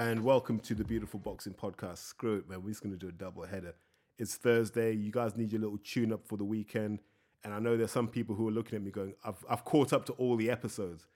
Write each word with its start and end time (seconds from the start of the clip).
and 0.00 0.24
welcome 0.24 0.58
to 0.58 0.74
the 0.74 0.82
Beautiful 0.82 1.20
Boxing 1.20 1.52
Podcast. 1.52 1.98
Screw 1.98 2.36
it, 2.36 2.48
man. 2.48 2.62
We're 2.62 2.70
just 2.70 2.82
going 2.82 2.94
to 2.94 2.98
do 2.98 3.08
a 3.08 3.12
double 3.12 3.44
header. 3.44 3.74
It's 4.18 4.34
Thursday. 4.34 4.92
You 4.94 5.12
guys 5.12 5.36
need 5.36 5.52
your 5.52 5.60
little 5.60 5.76
tune 5.76 6.10
up 6.10 6.26
for 6.26 6.38
the 6.38 6.44
weekend. 6.44 7.00
And 7.44 7.52
I 7.52 7.58
know 7.58 7.76
there's 7.76 7.90
some 7.90 8.08
people 8.08 8.34
who 8.34 8.48
are 8.48 8.50
looking 8.50 8.76
at 8.76 8.82
me 8.82 8.90
going, 8.90 9.12
I've, 9.22 9.44
I've 9.46 9.62
caught 9.66 9.92
up 9.92 10.06
to 10.06 10.14
all 10.14 10.36
the 10.36 10.50
episodes. 10.50 11.06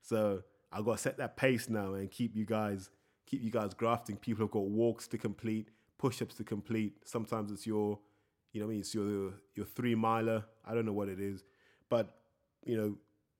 So 0.00 0.42
I've 0.72 0.86
got 0.86 0.92
to 0.92 1.02
set 1.02 1.18
that 1.18 1.36
pace 1.36 1.68
now 1.68 1.92
and 1.92 2.10
keep 2.10 2.34
you 2.34 2.46
guys 2.46 2.88
keep 3.26 3.42
you 3.42 3.50
guys 3.50 3.74
grafting. 3.74 4.16
People 4.16 4.44
have 4.46 4.50
got 4.50 4.64
walks 4.64 5.06
to 5.08 5.18
complete, 5.18 5.68
push-ups 5.98 6.36
to 6.36 6.44
complete. 6.44 6.94
Sometimes 7.04 7.52
it's 7.52 7.66
your, 7.66 7.98
you 8.52 8.60
know, 8.60 8.68
I 8.68 8.70
mean, 8.70 8.80
it's 8.80 8.94
your 8.94 9.34
your 9.54 9.66
three 9.66 9.94
miler. 9.94 10.46
I 10.64 10.72
don't 10.72 10.86
know 10.86 10.94
what 10.94 11.10
it 11.10 11.20
is, 11.20 11.44
but 11.90 12.16
you 12.64 12.78
know, 12.78 12.96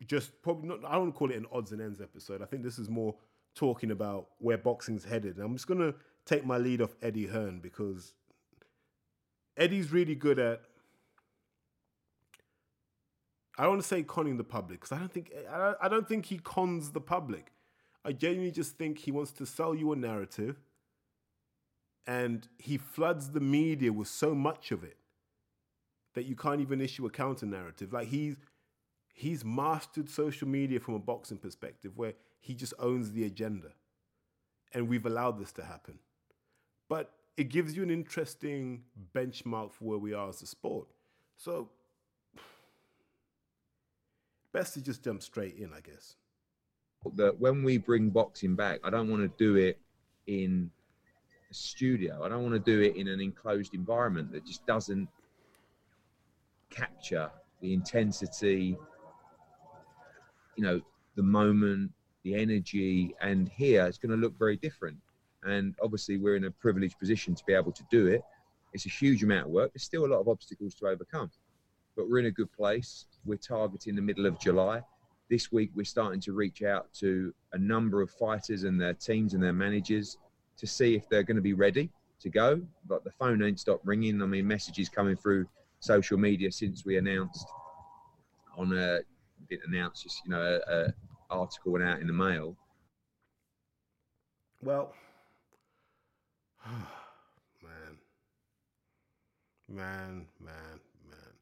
just 0.06 0.42
probably 0.42 0.68
not. 0.68 0.84
I 0.84 0.96
don't 0.96 1.12
call 1.12 1.30
it 1.30 1.38
an 1.38 1.46
odds 1.50 1.72
and 1.72 1.80
ends 1.80 2.02
episode. 2.02 2.42
I 2.42 2.44
think 2.44 2.62
this 2.62 2.78
is 2.78 2.90
more 2.90 3.14
talking 3.54 3.90
about 3.90 4.28
where 4.38 4.58
boxing's 4.58 5.04
headed. 5.04 5.36
And 5.36 5.44
I'm 5.44 5.54
just 5.54 5.66
gonna 5.66 5.94
take 6.24 6.44
my 6.44 6.58
lead 6.58 6.80
off 6.80 6.94
Eddie 7.02 7.26
Hearn 7.26 7.60
because 7.60 8.14
Eddie's 9.56 9.92
really 9.92 10.14
good 10.14 10.38
at. 10.38 10.62
I 13.58 13.64
don't 13.64 13.72
want 13.72 13.82
to 13.82 13.88
say 13.88 14.02
conning 14.02 14.38
the 14.38 14.44
public 14.44 14.80
because 14.80 14.92
I 14.92 14.98
don't 14.98 15.12
think 15.12 15.32
I 15.50 15.88
don't 15.88 16.08
think 16.08 16.26
he 16.26 16.38
cons 16.38 16.92
the 16.92 17.00
public. 17.00 17.52
I 18.04 18.12
genuinely 18.12 18.52
just 18.52 18.78
think 18.78 18.98
he 18.98 19.12
wants 19.12 19.32
to 19.32 19.44
sell 19.44 19.74
you 19.74 19.92
a 19.92 19.96
narrative 19.96 20.56
and 22.06 22.48
he 22.58 22.78
floods 22.78 23.30
the 23.30 23.40
media 23.40 23.92
with 23.92 24.08
so 24.08 24.34
much 24.34 24.72
of 24.72 24.82
it 24.82 24.96
that 26.14 26.24
you 26.24 26.34
can't 26.34 26.60
even 26.60 26.80
issue 26.80 27.06
a 27.06 27.10
counter 27.10 27.46
narrative. 27.46 27.92
Like 27.92 28.08
he's 28.08 28.36
he's 29.12 29.44
mastered 29.44 30.08
social 30.08 30.48
media 30.48 30.80
from 30.80 30.94
a 30.94 30.98
boxing 30.98 31.38
perspective 31.38 31.92
where 31.96 32.14
he 32.40 32.54
just 32.54 32.74
owns 32.78 33.12
the 33.12 33.24
agenda. 33.24 33.68
And 34.72 34.88
we've 34.88 35.06
allowed 35.06 35.38
this 35.38 35.52
to 35.52 35.64
happen. 35.64 35.98
But 36.88 37.12
it 37.36 37.48
gives 37.48 37.76
you 37.76 37.82
an 37.82 37.90
interesting 37.90 38.82
benchmark 39.14 39.72
for 39.72 39.84
where 39.84 39.98
we 39.98 40.12
are 40.12 40.28
as 40.28 40.42
a 40.42 40.46
sport. 40.46 40.88
So 41.36 41.68
best 44.52 44.74
to 44.74 44.82
just 44.82 45.02
jump 45.02 45.22
straight 45.22 45.56
in, 45.56 45.72
I 45.72 45.80
guess 45.80 46.16
that 47.14 47.38
when 47.40 47.62
we 47.62 47.78
bring 47.78 48.10
boxing 48.10 48.54
back, 48.54 48.80
I 48.84 48.90
don't 48.90 49.08
want 49.08 49.22
to 49.22 49.44
do 49.44 49.56
it 49.56 49.78
in 50.26 50.70
a 51.50 51.54
studio. 51.54 52.22
I 52.22 52.28
don't 52.28 52.42
want 52.42 52.54
to 52.54 52.70
do 52.70 52.80
it 52.82 52.96
in 52.96 53.08
an 53.08 53.20
enclosed 53.20 53.74
environment 53.74 54.32
that 54.32 54.44
just 54.44 54.66
doesn't 54.66 55.08
capture 56.68 57.30
the 57.60 57.72
intensity, 57.72 58.76
you 60.56 60.64
know, 60.64 60.80
the 61.16 61.22
moment, 61.22 61.90
the 62.24 62.34
energy. 62.34 63.14
And 63.20 63.48
here 63.48 63.86
it's 63.86 63.98
going 63.98 64.10
to 64.10 64.16
look 64.16 64.38
very 64.38 64.56
different. 64.56 64.96
And 65.44 65.74
obviously, 65.82 66.18
we're 66.18 66.36
in 66.36 66.44
a 66.44 66.50
privileged 66.50 66.98
position 66.98 67.34
to 67.34 67.44
be 67.46 67.54
able 67.54 67.72
to 67.72 67.82
do 67.90 68.08
it. 68.08 68.22
It's 68.72 68.86
a 68.86 68.90
huge 68.90 69.22
amount 69.22 69.46
of 69.46 69.52
work. 69.52 69.72
There's 69.72 69.84
still 69.84 70.04
a 70.04 70.10
lot 70.12 70.20
of 70.20 70.28
obstacles 70.28 70.74
to 70.76 70.86
overcome, 70.86 71.30
but 71.96 72.08
we're 72.08 72.18
in 72.18 72.26
a 72.26 72.30
good 72.30 72.52
place. 72.52 73.06
We're 73.24 73.36
targeting 73.36 73.96
the 73.96 74.02
middle 74.02 74.26
of 74.26 74.38
July 74.38 74.82
this 75.30 75.52
week 75.52 75.70
we're 75.74 75.84
starting 75.84 76.20
to 76.20 76.32
reach 76.32 76.62
out 76.62 76.92
to 76.92 77.32
a 77.52 77.58
number 77.58 78.02
of 78.02 78.10
fighters 78.10 78.64
and 78.64 78.78
their 78.78 78.92
teams 78.92 79.32
and 79.32 79.42
their 79.42 79.52
managers 79.52 80.18
to 80.58 80.66
see 80.66 80.96
if 80.96 81.08
they're 81.08 81.22
going 81.22 81.36
to 81.36 81.42
be 81.42 81.54
ready 81.54 81.88
to 82.20 82.28
go. 82.28 82.60
But 82.86 83.04
the 83.04 83.12
phone 83.12 83.42
ain't 83.42 83.60
stopped 83.60 83.86
ringing. 83.86 84.20
I 84.20 84.26
mean, 84.26 84.46
messages 84.46 84.88
coming 84.88 85.16
through 85.16 85.46
social 85.78 86.18
media 86.18 86.50
since 86.52 86.84
we 86.84 86.98
announced 86.98 87.46
on 88.58 88.76
a 88.76 88.98
didn't 89.48 89.72
announce 89.72 90.02
just 90.02 90.22
you 90.24 90.30
know 90.30 90.60
a, 90.68 90.72
a 90.72 90.92
article 91.30 91.72
went 91.72 91.84
out 91.84 92.00
in 92.00 92.06
the 92.06 92.12
mail. 92.12 92.56
Well, 94.62 94.92
man, 96.66 97.98
man, 99.68 100.26
man, 100.38 100.80
man. 101.08 101.32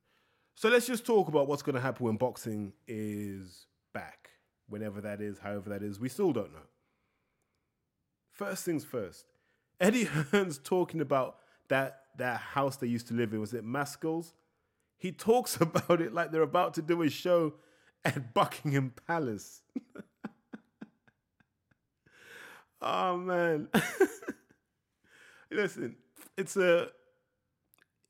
So 0.55 0.69
let's 0.69 0.87
just 0.87 1.05
talk 1.05 1.29
about 1.29 1.49
what's 1.49 1.63
going 1.63 1.75
to 1.75 1.81
happen 1.81 2.07
when 2.07 2.17
boxing 2.17 2.73
is 2.87 3.67
back, 3.93 4.31
whenever 4.69 5.01
that 5.01 5.21
is, 5.21 5.39
however 5.39 5.71
that 5.71 5.83
is. 5.83 5.99
We 5.99 6.09
still 6.09 6.33
don't 6.33 6.53
know. 6.53 6.67
First 8.33 8.65
things 8.65 8.85
first, 8.85 9.25
Eddie 9.81 10.05
Hearn's 10.05 10.59
talking 10.59 11.01
about 11.01 11.37
that 11.69 12.03
that 12.19 12.41
house 12.41 12.77
they 12.77 12.87
used 12.87 13.09
to 13.09 13.15
live 13.15 13.33
in. 13.33 13.41
Was 13.41 13.55
it 13.55 13.65
Mascalls? 13.65 14.33
He 14.97 15.13
talks 15.13 15.57
about 15.61 16.01
it 16.01 16.13
like 16.13 16.31
they're 16.31 16.43
about 16.43 16.75
to 16.75 16.83
do 16.83 17.03
a 17.03 17.11
show 17.11 17.55
at 18.05 18.35
Buckingham 18.35 18.93
Palace. 19.07 19.63
oh 22.83 23.17
man. 23.17 23.69
listen, 25.51 25.97
it's 26.37 26.57
a 26.57 26.89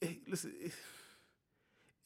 eh, 0.03 0.15
listen, 0.27 0.53
eh, 0.65 0.69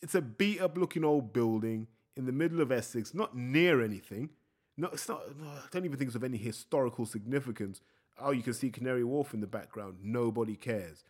it's 0.00 0.15
a 0.15 0.20
beat 0.20 0.60
up 0.60 0.76
looking 0.76 1.04
old 1.04 1.32
building 1.32 1.87
in 2.16 2.26
the 2.26 2.32
middle 2.32 2.60
of 2.60 2.70
Essex, 2.70 3.15
not 3.15 3.37
near 3.37 3.82
anything. 3.82 4.31
No, 4.76 4.88
it's 4.88 5.09
not. 5.09 5.37
No, 5.38 5.49
I 5.49 5.60
don't 5.70 5.84
even 5.84 5.99
think 5.99 6.09
it's 6.09 6.16
of 6.16 6.25
any 6.25 6.38
historical 6.38 7.06
significance. 7.06 7.81
Oh, 8.19 8.31
you 8.31 8.43
can 8.43 8.54
see 8.54 8.70
Canary 8.70 9.04
Wharf 9.04 9.34
in 9.34 9.41
the 9.41 9.47
background. 9.47 9.99
Nobody 10.03 10.56
cares, 10.56 11.04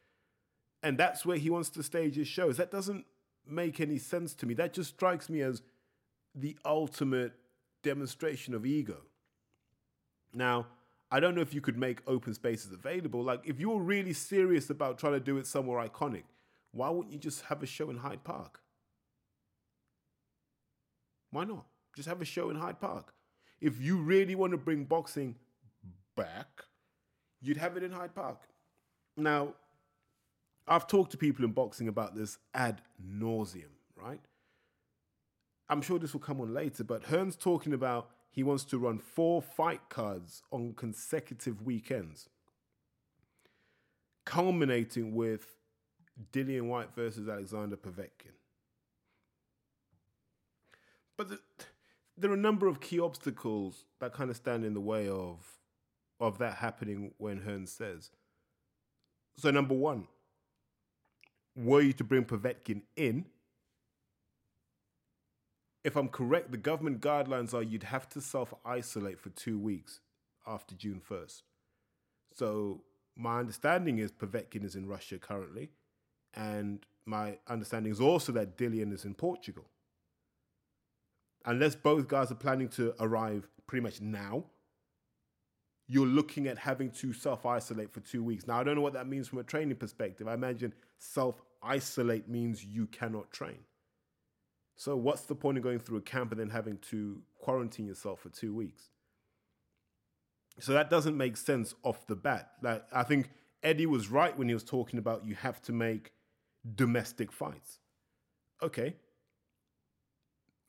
and 0.83 0.99
that's 0.99 1.25
where 1.25 1.37
he 1.37 1.51
wants 1.51 1.71
to 1.71 1.83
stage 1.83 2.17
his 2.17 2.29
shows. 2.29 2.57
That 2.57 2.71
doesn't 2.71 3.07
make 3.47 3.81
any 3.81 3.99
sense 3.99 4.35
to 4.35 4.47
me. 4.47 4.55
That 4.55 4.73
just 4.73 4.91
strikes 4.91 5.29
me 5.29 5.41
as 5.43 5.63
the 6.35 6.57
ultimate 6.65 7.33
demonstration 7.83 8.55
of 8.55 8.65
ego. 8.65 8.99
Now, 10.35 10.67
I 11.11 11.21
don't 11.21 11.35
know 11.35 11.43
if 11.43 11.53
you 11.53 11.61
could 11.61 11.77
make 11.77 12.01
open 12.07 12.33
spaces 12.33 12.73
available. 12.73 13.23
Like, 13.23 13.43
if 13.45 13.61
you're 13.61 13.81
really 13.81 14.15
serious 14.15 14.71
about 14.71 14.99
trying 14.99 15.13
to 15.13 15.21
do 15.21 15.37
it 15.37 15.47
somewhere 15.47 15.87
iconic, 15.87 16.23
why 16.73 16.89
wouldn't 16.89 17.13
you 17.13 17.19
just 17.19 17.43
have 17.43 17.63
a 17.63 17.67
show 17.67 17.91
in 17.91 17.99
Hyde 17.99 18.25
Park? 18.25 18.61
Why 21.31 21.45
not? 21.45 21.67
Just 21.95 22.09
have 22.09 22.23
a 22.23 22.25
show 22.25 22.49
in 22.49 22.57
Hyde 22.57 22.81
Park. 22.81 23.13
If 23.61 23.81
you 23.81 23.99
really 23.99 24.35
want 24.35 24.53
to 24.53 24.59
bring 24.59 24.85
boxing 24.85 25.37
back, 26.17 26.63
you'd 27.43 27.59
have 27.59 27.77
it 27.77 27.83
in 27.83 27.93
Hyde 27.93 28.15
Park. 28.15 28.41
Now, 29.17 29.55
I've 30.67 30.87
talked 30.87 31.11
to 31.13 31.19
people 31.19 31.45
in 31.45 31.53
boxing 31.53 31.89
about 31.89 32.17
this 32.17 32.39
ad 32.55 32.81
nauseum, 33.05 33.73
right? 33.97 34.21
I'm 35.69 35.83
sure 35.83 35.99
this 35.99 36.13
will 36.13 36.21
come 36.21 36.41
on 36.41 36.53
later, 36.53 36.85
but 36.85 37.05
Hearn's 37.05 37.37
talking 37.37 37.73
about 37.73 38.11
he 38.31 38.43
wants 38.43 38.65
to 38.65 38.79
run 38.79 38.99
four 38.99 39.43
fight 39.43 39.89
cards 39.89 40.43
on 40.51 40.75
consecutive 40.75 41.63
weekends, 41.63 42.29
culminating 44.25 45.15
with 45.15 45.57
Dillian 46.33 46.69
Whyte 46.69 46.95
versus 46.95 47.29
Alexander 47.29 47.77
Povetkin. 47.77 48.35
But 51.17 51.29
the, 51.29 51.41
there 52.17 52.31
are 52.31 52.35
a 52.35 52.39
number 52.39 52.67
of 52.67 52.81
key 52.81 53.01
obstacles 53.01 53.85
that 54.01 54.13
kind 54.13 54.31
of 54.31 54.37
stand 54.37 54.65
in 54.65 54.75
the 54.75 54.81
way 54.81 55.09
of 55.09 55.59
of 56.21 56.39
that 56.39 56.55
happening 56.55 57.13
when 57.19 57.39
Hearn 57.39 57.67
says. 57.67 58.11
So 59.37 59.51
number 59.51 59.75
one, 59.75 60.07
were 61.57 61.81
you 61.81 61.93
to 61.95 62.05
bring 62.05 62.25
Povetkin 62.25 62.83
in, 62.97 63.27
if 65.85 65.97
I'm 65.97 66.09
correct, 66.09 66.51
the 66.53 66.59
government 66.59 67.01
guidelines 67.01 67.55
are 67.55 67.63
you'd 67.63 67.85
have 67.85 68.09
to 68.11 68.21
self 68.21 68.55
isolate 68.65 69.19
for 69.19 69.31
two 69.31 69.59
weeks 69.59 70.01
after 70.47 70.75
June 70.75 71.01
1st. 71.09 71.43
So 72.35 72.83
my 73.17 73.39
understanding 73.39 73.99
is 73.99 74.11
Povetkin 74.11 74.65
is 74.65 74.75
in 74.75 74.87
Russia 74.87 75.19
currently, 75.19 75.71
and 76.35 76.85
my 77.05 77.39
understanding 77.49 77.93
is 77.93 78.01
also 78.01 78.33
that 78.33 78.57
Dillian 78.57 78.93
is 78.93 79.05
in 79.05 79.15
Portugal 79.15 79.67
unless 81.47 81.75
both 81.75 82.09
guys 82.09 82.31
are 82.31 82.37
planning 82.37 82.69
to 82.69 82.95
arrive 83.01 83.49
pretty 83.67 83.83
much 83.83 84.01
now, 84.01 84.45
you're 85.89 86.07
looking 86.07 86.47
at 86.47 86.59
having 86.59 86.91
to 86.91 87.13
self 87.13 87.45
isolate 87.45 87.93
for 87.93 88.01
two 88.01 88.23
weeks. 88.23 88.47
Now, 88.47 88.61
I 88.61 88.65
don't 88.65 88.77
know 88.77 88.83
what 88.83 88.93
that 88.95 89.09
means 89.09 89.29
from 89.29 89.39
a 89.39 89.45
training 89.45 89.77
perspective. 89.77 90.29
I 90.29 90.35
imagine 90.35 90.73
self 90.99 91.43
isolate 91.63 92.29
means 92.29 92.65
you 92.65 92.87
cannot 92.87 93.31
train. 93.31 93.59
So, 94.83 94.97
what's 94.97 95.23
the 95.23 95.37
point 95.37 95.57
of 95.59 95.63
going 95.63 95.79
through 95.79 95.99
a 95.99 96.03
camp 96.03 96.33
and 96.33 96.41
then 96.41 96.51
having 96.51 96.77
to 96.91 97.23
quarantine 97.39 97.87
yourself 97.87 98.19
for 98.19 98.31
two 98.31 98.53
weeks? 98.53 98.89
So, 100.59 100.73
that 100.73 100.91
doesn't 100.91 101.17
make 101.17 101.37
sense 101.37 101.77
off 101.85 102.05
the 102.09 102.17
bat. 102.17 102.51
Like, 102.61 102.85
I 102.93 103.05
think 103.05 103.31
Eddie 103.63 103.87
was 103.87 104.11
right 104.11 104.37
when 104.37 104.49
he 104.49 104.55
was 104.55 104.65
talking 104.65 104.99
about 104.99 105.25
you 105.25 105.37
have 105.37 105.63
to 105.63 105.73
make 105.73 106.15
domestic 106.75 107.31
fights. 107.31 107.79
Okay, 108.61 108.97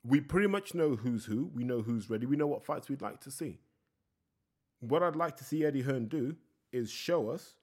we 0.04 0.20
pretty 0.20 0.46
much 0.46 0.74
know 0.74 0.94
who's 0.94 1.24
who. 1.24 1.50
We 1.52 1.64
know 1.64 1.82
who's 1.82 2.08
ready. 2.08 2.24
We 2.24 2.36
know 2.36 2.46
what 2.46 2.64
fights 2.64 2.88
we'd 2.88 3.02
like 3.02 3.20
to 3.22 3.32
see. 3.32 3.58
What 4.78 5.02
I'd 5.02 5.16
like 5.16 5.36
to 5.38 5.44
see 5.44 5.64
Eddie 5.64 5.82
Hearn 5.82 6.06
do 6.06 6.36
is 6.72 6.88
show 6.88 7.30
us 7.30 7.56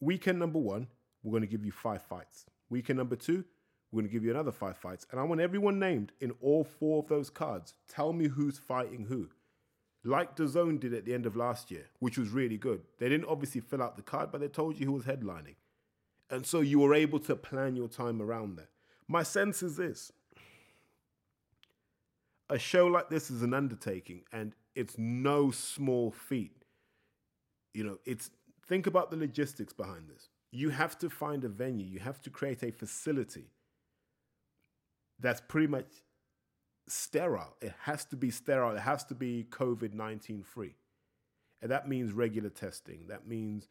weekend 0.00 0.38
number 0.38 0.58
one, 0.58 0.88
we're 1.22 1.30
going 1.30 1.40
to 1.40 1.48
give 1.48 1.64
you 1.64 1.72
five 1.72 2.02
fights. 2.02 2.44
Weekend 2.68 2.98
number 2.98 3.16
two, 3.16 3.46
we're 3.90 4.02
going 4.02 4.08
to 4.08 4.12
give 4.12 4.24
you 4.24 4.30
another 4.30 4.52
five 4.52 4.76
fights. 4.76 5.06
And 5.10 5.20
I 5.20 5.24
want 5.24 5.40
everyone 5.40 5.78
named 5.78 6.12
in 6.20 6.32
all 6.40 6.64
four 6.64 7.02
of 7.02 7.08
those 7.08 7.30
cards. 7.30 7.74
Tell 7.88 8.12
me 8.12 8.28
who's 8.28 8.58
fighting 8.58 9.06
who. 9.08 9.28
like 10.04 10.36
DAZN 10.36 10.80
did 10.80 10.94
at 10.94 11.04
the 11.04 11.14
end 11.14 11.26
of 11.26 11.36
last 11.36 11.70
year, 11.70 11.86
which 11.98 12.18
was 12.18 12.30
really 12.30 12.58
good. 12.58 12.82
They 12.98 13.08
didn't 13.08 13.28
obviously 13.28 13.60
fill 13.60 13.82
out 13.82 13.96
the 13.96 14.02
card, 14.02 14.30
but 14.30 14.40
they 14.40 14.48
told 14.48 14.78
you 14.78 14.86
who 14.86 14.92
was 14.92 15.04
headlining. 15.04 15.56
And 16.30 16.44
so 16.44 16.60
you 16.60 16.80
were 16.80 16.94
able 16.94 17.18
to 17.20 17.36
plan 17.36 17.76
your 17.76 17.88
time 17.88 18.20
around 18.20 18.56
that. 18.56 18.68
My 19.08 19.22
sense 19.22 19.62
is 19.62 19.76
this 19.76 20.12
a 22.48 22.58
show 22.58 22.86
like 22.86 23.08
this 23.08 23.30
is 23.30 23.42
an 23.42 23.54
undertaking 23.54 24.22
and 24.32 24.54
it's 24.74 24.96
no 24.98 25.50
small 25.50 26.10
feat. 26.10 26.64
You 27.74 27.84
know, 27.84 27.98
it's 28.04 28.30
think 28.66 28.86
about 28.86 29.10
the 29.10 29.16
logistics 29.16 29.72
behind 29.72 30.08
this. 30.08 30.28
You 30.52 30.70
have 30.70 30.98
to 30.98 31.10
find 31.10 31.44
a 31.44 31.48
venue, 31.48 31.86
you 31.86 32.00
have 32.00 32.20
to 32.22 32.30
create 32.30 32.62
a 32.62 32.70
facility 32.70 33.50
that's 35.20 35.40
pretty 35.40 35.66
much 35.66 35.86
sterile. 36.88 37.56
It 37.60 37.72
has 37.82 38.04
to 38.06 38.16
be 38.16 38.30
sterile. 38.30 38.76
It 38.76 38.80
has 38.80 39.04
to 39.06 39.14
be 39.14 39.46
COVID 39.50 39.92
19 39.94 40.42
free. 40.42 40.74
And 41.62 41.70
that 41.70 41.88
means 41.88 42.12
regular 42.12 42.50
testing. 42.50 43.06
That 43.08 43.26
means 43.26 43.68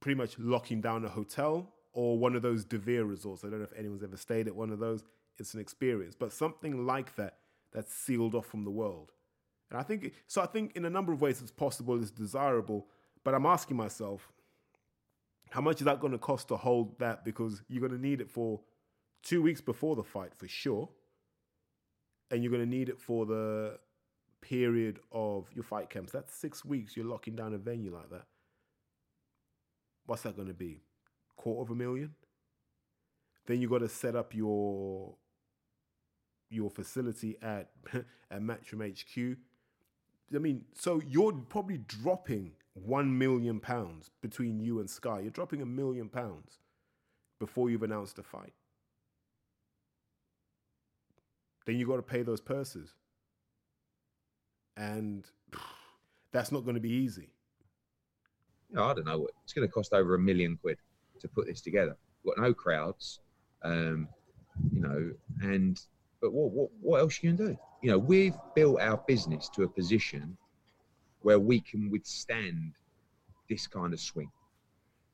pretty 0.00 0.16
much 0.16 0.38
locking 0.38 0.80
down 0.80 1.04
a 1.04 1.08
hotel 1.08 1.72
or 1.92 2.18
one 2.18 2.34
of 2.34 2.42
those 2.42 2.64
De 2.64 2.76
Vere 2.76 3.04
resorts. 3.04 3.44
I 3.44 3.48
don't 3.48 3.58
know 3.58 3.64
if 3.64 3.78
anyone's 3.78 4.02
ever 4.02 4.16
stayed 4.16 4.46
at 4.46 4.54
one 4.54 4.70
of 4.70 4.78
those. 4.78 5.04
It's 5.38 5.54
an 5.54 5.60
experience, 5.60 6.14
but 6.18 6.32
something 6.32 6.86
like 6.86 7.14
that 7.16 7.38
that's 7.72 7.92
sealed 7.92 8.34
off 8.34 8.46
from 8.46 8.64
the 8.64 8.70
world. 8.70 9.12
And 9.70 9.78
I 9.78 9.82
think 9.82 10.12
so. 10.26 10.42
I 10.42 10.46
think 10.46 10.76
in 10.76 10.84
a 10.84 10.90
number 10.90 11.12
of 11.12 11.20
ways 11.20 11.40
it's 11.40 11.50
possible, 11.50 12.00
it's 12.00 12.10
desirable. 12.10 12.86
But 13.24 13.34
I'm 13.34 13.46
asking 13.46 13.76
myself, 13.76 14.30
how 15.50 15.60
much 15.60 15.80
is 15.80 15.84
that 15.86 16.00
going 16.00 16.12
to 16.12 16.18
cost 16.18 16.48
to 16.48 16.56
hold 16.56 16.98
that? 16.98 17.24
Because 17.24 17.62
you're 17.68 17.80
going 17.80 17.98
to 17.98 18.06
need 18.06 18.20
it 18.20 18.30
for 18.30 18.60
two 19.26 19.42
weeks 19.42 19.60
before 19.60 19.96
the 19.96 20.04
fight 20.04 20.30
for 20.36 20.46
sure 20.46 20.88
and 22.30 22.42
you're 22.42 22.50
going 22.50 22.62
to 22.62 22.68
need 22.68 22.88
it 22.88 23.00
for 23.00 23.26
the 23.26 23.78
period 24.40 25.00
of 25.10 25.48
your 25.52 25.64
fight 25.64 25.90
camps. 25.90 26.12
That's 26.12 26.32
six 26.32 26.64
weeks. 26.64 26.96
You're 26.96 27.06
locking 27.06 27.34
down 27.34 27.52
a 27.52 27.58
venue 27.58 27.92
like 27.92 28.10
that. 28.10 28.26
What's 30.06 30.22
that 30.22 30.36
going 30.36 30.48
to 30.48 30.54
be? 30.54 30.82
Quarter 31.36 31.62
of 31.62 31.70
a 31.70 31.74
million. 31.74 32.14
Then 33.46 33.60
you 33.60 33.68
got 33.68 33.78
to 33.78 33.88
set 33.88 34.14
up 34.14 34.34
your 34.34 35.14
your 36.48 36.70
facility 36.70 37.36
at 37.42 37.70
at 38.30 38.40
Matchroom 38.40 38.92
HQ. 38.92 39.38
I 40.34 40.38
mean, 40.38 40.64
so 40.74 41.00
you're 41.06 41.32
probably 41.32 41.78
dropping 41.78 42.52
one 42.74 43.16
million 43.16 43.58
pounds 43.60 44.10
between 44.20 44.60
you 44.60 44.80
and 44.80 44.88
Sky. 44.88 45.20
You're 45.20 45.30
dropping 45.30 45.62
a 45.62 45.66
million 45.66 46.08
pounds 46.08 46.58
before 47.38 47.70
you've 47.70 47.84
announced 47.84 48.18
a 48.18 48.22
fight. 48.22 48.52
Then 51.66 51.76
you 51.76 51.86
got 51.86 51.96
to 51.96 52.02
pay 52.02 52.22
those 52.22 52.40
purses. 52.40 52.94
And 54.76 55.24
that's 56.32 56.52
not 56.52 56.64
going 56.64 56.74
to 56.74 56.80
be 56.80 56.92
easy. 56.92 57.30
No, 58.70 58.84
I 58.84 58.94
don't 58.94 59.06
know 59.06 59.28
it's 59.44 59.52
going 59.52 59.66
to 59.66 59.72
cost 59.72 59.92
over 59.92 60.14
a 60.14 60.18
million 60.18 60.58
quid 60.60 60.78
to 61.20 61.28
put 61.28 61.46
this 61.46 61.60
together. 61.60 61.96
We've 62.24 62.34
got 62.34 62.42
no 62.42 62.52
crowds, 62.52 63.20
um, 63.62 64.08
you 64.72 64.80
know, 64.80 65.12
and 65.40 65.80
but 66.20 66.32
what 66.32 66.50
what 66.50 66.70
what 66.80 67.00
else 67.00 67.22
you 67.22 67.30
can 67.30 67.36
do? 67.36 67.58
You 67.82 67.90
know, 67.92 67.98
we've 67.98 68.34
built 68.54 68.80
our 68.80 68.96
business 69.06 69.48
to 69.50 69.62
a 69.62 69.68
position 69.68 70.36
where 71.22 71.38
we 71.38 71.60
can 71.60 71.90
withstand 71.90 72.72
this 73.48 73.66
kind 73.66 73.92
of 73.92 74.00
swing. 74.00 74.30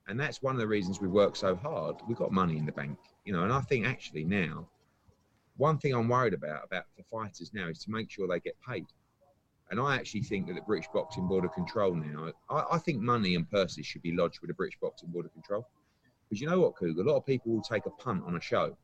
And 0.08 0.18
that's 0.18 0.42
one 0.42 0.54
of 0.54 0.60
the 0.60 0.66
reasons 0.66 1.00
we 1.00 1.08
work 1.08 1.36
so 1.36 1.54
hard. 1.54 1.96
We've 2.08 2.16
got 2.16 2.32
money 2.32 2.56
in 2.56 2.66
the 2.66 2.72
bank, 2.72 2.98
you 3.24 3.32
know, 3.32 3.44
and 3.44 3.52
I 3.52 3.60
think 3.60 3.86
actually 3.86 4.24
now 4.24 4.66
one 5.56 5.78
thing 5.78 5.94
I'm 5.94 6.08
worried 6.08 6.34
about 6.34 6.64
about 6.64 6.84
for 6.96 7.24
fighters 7.24 7.52
now 7.52 7.68
is 7.68 7.78
to 7.84 7.90
make 7.90 8.10
sure 8.10 8.26
they 8.26 8.40
get 8.40 8.56
paid. 8.66 8.86
And 9.70 9.80
I 9.80 9.96
actually 9.96 10.22
think 10.22 10.48
that 10.48 10.54
the 10.54 10.60
British 10.60 10.88
Boxing 10.92 11.26
Board 11.26 11.44
of 11.44 11.52
Control 11.52 11.94
now, 11.94 12.30
I, 12.50 12.64
I 12.72 12.78
think 12.78 13.00
money 13.00 13.34
and 13.34 13.50
purses 13.50 13.86
should 13.86 14.02
be 14.02 14.12
lodged 14.12 14.40
with 14.40 14.48
the 14.48 14.54
British 14.54 14.78
Boxing 14.80 15.08
Board 15.10 15.26
of 15.26 15.32
Control. 15.32 15.66
Because 16.28 16.40
you 16.40 16.48
know 16.48 16.60
what, 16.60 16.74
Coog? 16.74 16.98
A 16.98 17.02
lot 17.02 17.16
of 17.16 17.26
people 17.26 17.52
will 17.52 17.62
take 17.62 17.86
a 17.86 17.90
punt 17.90 18.22
on 18.26 18.36
a 18.36 18.40
show 18.40 18.76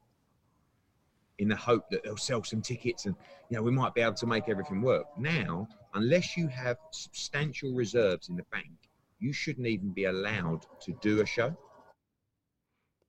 in 1.38 1.48
the 1.48 1.56
hope 1.56 1.88
that 1.90 2.02
they'll 2.04 2.16
sell 2.16 2.42
some 2.42 2.60
tickets 2.60 3.06
and 3.06 3.14
you 3.48 3.56
know 3.56 3.62
we 3.62 3.70
might 3.70 3.94
be 3.94 4.00
able 4.00 4.14
to 4.14 4.26
make 4.26 4.48
everything 4.48 4.82
work. 4.82 5.06
Now, 5.16 5.68
unless 5.94 6.36
you 6.36 6.48
have 6.48 6.76
substantial 6.90 7.74
reserves 7.74 8.28
in 8.28 8.36
the 8.36 8.44
bank, 8.50 8.70
you 9.18 9.32
shouldn't 9.32 9.66
even 9.66 9.90
be 9.90 10.04
allowed 10.04 10.66
to 10.82 10.92
do 11.00 11.20
a 11.20 11.26
show. 11.26 11.56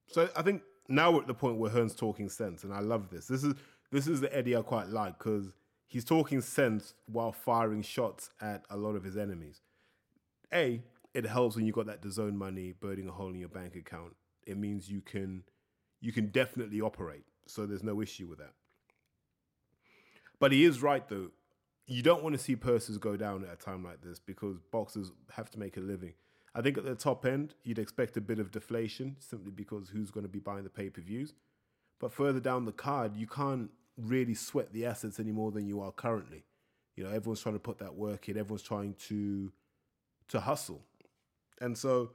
So 0.06 0.28
I 0.36 0.42
think 0.42 0.62
now 0.90 1.12
we're 1.12 1.20
at 1.20 1.26
the 1.26 1.34
point 1.34 1.56
where 1.56 1.70
Hearn's 1.70 1.94
talking 1.94 2.28
sense, 2.28 2.64
and 2.64 2.74
I 2.74 2.80
love 2.80 3.10
this. 3.10 3.26
This 3.26 3.44
is 3.44 3.54
this 3.90 4.06
is 4.06 4.20
the 4.20 4.36
Eddie 4.36 4.56
I 4.56 4.62
quite 4.62 4.88
like 4.88 5.18
because 5.18 5.52
he's 5.86 6.04
talking 6.04 6.40
sense 6.40 6.94
while 7.06 7.32
firing 7.32 7.82
shots 7.82 8.30
at 8.40 8.64
a 8.70 8.76
lot 8.76 8.96
of 8.96 9.04
his 9.04 9.16
enemies. 9.16 9.62
A, 10.52 10.82
it 11.14 11.26
helps 11.26 11.56
when 11.56 11.64
you 11.64 11.72
got 11.72 11.86
that 11.86 12.02
DAZN 12.02 12.34
money 12.34 12.72
burning 12.72 13.08
a 13.08 13.12
hole 13.12 13.30
in 13.30 13.38
your 13.38 13.48
bank 13.48 13.76
account. 13.76 14.14
It 14.46 14.56
means 14.56 14.90
you 14.90 15.00
can 15.00 15.44
you 16.00 16.12
can 16.12 16.26
definitely 16.26 16.80
operate, 16.80 17.24
so 17.46 17.66
there's 17.66 17.84
no 17.84 18.00
issue 18.00 18.26
with 18.26 18.38
that. 18.38 18.52
But 20.40 20.52
he 20.52 20.64
is 20.64 20.82
right 20.82 21.08
though. 21.08 21.30
You 21.86 22.02
don't 22.02 22.22
want 22.22 22.36
to 22.36 22.40
see 22.40 22.56
purses 22.56 22.98
go 22.98 23.16
down 23.16 23.44
at 23.44 23.52
a 23.52 23.56
time 23.56 23.84
like 23.84 24.00
this 24.00 24.18
because 24.18 24.58
boxers 24.70 25.12
have 25.32 25.50
to 25.50 25.58
make 25.58 25.76
a 25.76 25.80
living. 25.80 26.14
I 26.54 26.62
think 26.62 26.78
at 26.78 26.84
the 26.84 26.94
top 26.94 27.24
end, 27.24 27.54
you'd 27.62 27.78
expect 27.78 28.16
a 28.16 28.20
bit 28.20 28.38
of 28.38 28.50
deflation 28.50 29.16
simply 29.20 29.52
because 29.52 29.88
who's 29.88 30.10
going 30.10 30.24
to 30.24 30.28
be 30.28 30.40
buying 30.40 30.64
the 30.64 30.70
pay 30.70 30.90
per 30.90 31.00
views. 31.00 31.32
But 32.00 32.12
further 32.12 32.40
down 32.40 32.64
the 32.64 32.72
card, 32.72 33.16
you 33.16 33.26
can't 33.26 33.70
really 33.96 34.34
sweat 34.34 34.72
the 34.72 34.86
assets 34.86 35.20
any 35.20 35.32
more 35.32 35.52
than 35.52 35.66
you 35.66 35.80
are 35.80 35.92
currently. 35.92 36.44
You 36.96 37.04
know, 37.04 37.10
everyone's 37.10 37.40
trying 37.40 37.54
to 37.54 37.60
put 37.60 37.78
that 37.78 37.94
work 37.94 38.28
in. 38.28 38.36
Everyone's 38.36 38.62
trying 38.62 38.94
to 39.08 39.52
to 40.28 40.40
hustle, 40.40 40.80
and 41.60 41.76
so 41.76 42.12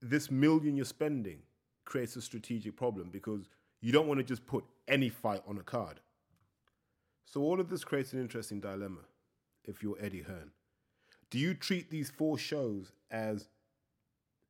this 0.00 0.30
million 0.30 0.74
you're 0.74 0.86
spending 0.86 1.40
creates 1.84 2.16
a 2.16 2.22
strategic 2.22 2.76
problem 2.76 3.10
because 3.10 3.48
you 3.80 3.92
don't 3.92 4.06
want 4.06 4.18
to 4.18 4.24
just 4.24 4.46
put 4.46 4.64
any 4.88 5.10
fight 5.10 5.42
on 5.46 5.58
a 5.58 5.62
card. 5.62 6.00
So 7.26 7.42
all 7.42 7.60
of 7.60 7.68
this 7.68 7.84
creates 7.84 8.12
an 8.12 8.20
interesting 8.20 8.60
dilemma 8.60 9.00
if 9.64 9.82
you're 9.82 9.96
Eddie 10.00 10.22
Hearn 10.22 10.50
do 11.32 11.38
you 11.38 11.54
treat 11.54 11.90
these 11.90 12.10
four 12.10 12.36
shows 12.36 12.92
as 13.10 13.48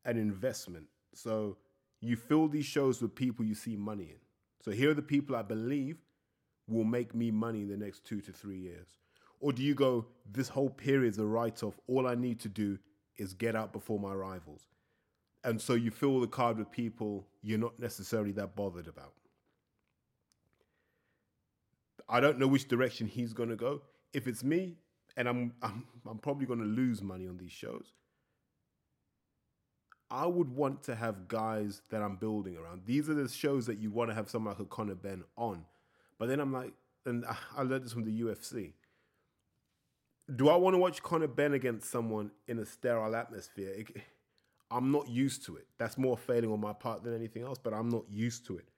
an 0.04 0.18
investment? 0.18 0.86
So 1.14 1.56
you 2.00 2.16
fill 2.16 2.48
these 2.48 2.64
shows 2.64 3.00
with 3.00 3.14
people 3.14 3.44
you 3.44 3.54
see 3.54 3.76
money 3.76 4.02
in. 4.10 4.18
So 4.64 4.72
here 4.72 4.90
are 4.90 4.94
the 4.94 5.00
people 5.00 5.36
I 5.36 5.42
believe 5.42 5.98
will 6.66 6.82
make 6.82 7.14
me 7.14 7.30
money 7.30 7.60
in 7.60 7.68
the 7.68 7.76
next 7.76 8.04
two 8.04 8.20
to 8.22 8.32
three 8.32 8.58
years. 8.58 8.88
Or 9.38 9.52
do 9.52 9.62
you 9.62 9.76
go, 9.76 10.06
this 10.28 10.48
whole 10.48 10.70
period 10.70 11.12
is 11.12 11.20
a 11.20 11.24
write 11.24 11.62
off. 11.62 11.78
All 11.86 12.08
I 12.08 12.16
need 12.16 12.40
to 12.40 12.48
do 12.48 12.80
is 13.16 13.32
get 13.32 13.54
out 13.54 13.72
before 13.72 14.00
my 14.00 14.12
rivals. 14.12 14.66
And 15.44 15.60
so 15.60 15.74
you 15.74 15.92
fill 15.92 16.18
the 16.18 16.26
card 16.26 16.58
with 16.58 16.72
people 16.72 17.28
you're 17.42 17.60
not 17.60 17.78
necessarily 17.78 18.32
that 18.32 18.56
bothered 18.56 18.88
about. 18.88 19.12
I 22.08 22.18
don't 22.18 22.40
know 22.40 22.48
which 22.48 22.66
direction 22.66 23.06
he's 23.06 23.32
going 23.32 23.50
to 23.50 23.56
go. 23.56 23.82
If 24.12 24.26
it's 24.26 24.42
me, 24.42 24.78
and 25.16 25.28
I'm 25.28 25.52
I'm 25.62 25.84
I'm 26.08 26.18
probably 26.18 26.46
going 26.46 26.60
to 26.60 26.66
lose 26.66 27.02
money 27.02 27.26
on 27.28 27.38
these 27.38 27.52
shows. 27.52 27.92
I 30.10 30.26
would 30.26 30.50
want 30.50 30.82
to 30.84 30.94
have 30.94 31.26
guys 31.26 31.80
that 31.90 32.02
I'm 32.02 32.16
building 32.16 32.56
around. 32.56 32.82
These 32.84 33.08
are 33.08 33.14
the 33.14 33.28
shows 33.28 33.64
that 33.66 33.78
you 33.78 33.90
want 33.90 34.10
to 34.10 34.14
have 34.14 34.28
someone 34.28 34.52
like 34.52 34.60
a 34.60 34.66
Conor 34.66 34.94
Benn 34.94 35.24
on. 35.38 35.64
But 36.18 36.28
then 36.28 36.38
I'm 36.38 36.52
like, 36.52 36.74
and 37.06 37.24
I 37.56 37.62
learned 37.62 37.84
this 37.84 37.94
from 37.94 38.04
the 38.04 38.20
UFC. 38.20 38.72
Do 40.36 40.50
I 40.50 40.56
want 40.56 40.74
to 40.74 40.78
watch 40.78 41.02
Conor 41.02 41.28
Benn 41.28 41.54
against 41.54 41.90
someone 41.90 42.30
in 42.46 42.58
a 42.58 42.66
sterile 42.66 43.16
atmosphere? 43.16 43.70
It, 43.70 44.02
I'm 44.70 44.92
not 44.92 45.08
used 45.08 45.44
to 45.46 45.56
it. 45.56 45.66
That's 45.78 45.96
more 45.96 46.16
failing 46.16 46.52
on 46.52 46.60
my 46.60 46.72
part 46.74 47.02
than 47.04 47.14
anything 47.14 47.42
else, 47.42 47.58
but 47.58 47.72
I'm 47.72 47.88
not 47.88 48.04
used 48.10 48.46
to 48.46 48.58
it. 48.58 48.68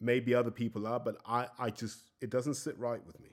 Maybe 0.00 0.34
other 0.34 0.50
people 0.50 0.86
are, 0.86 0.98
but 0.98 1.16
I, 1.26 1.48
I 1.58 1.70
just, 1.70 1.98
it 2.20 2.30
doesn't 2.30 2.54
sit 2.54 2.78
right 2.78 3.04
with 3.04 3.20
me. 3.20 3.30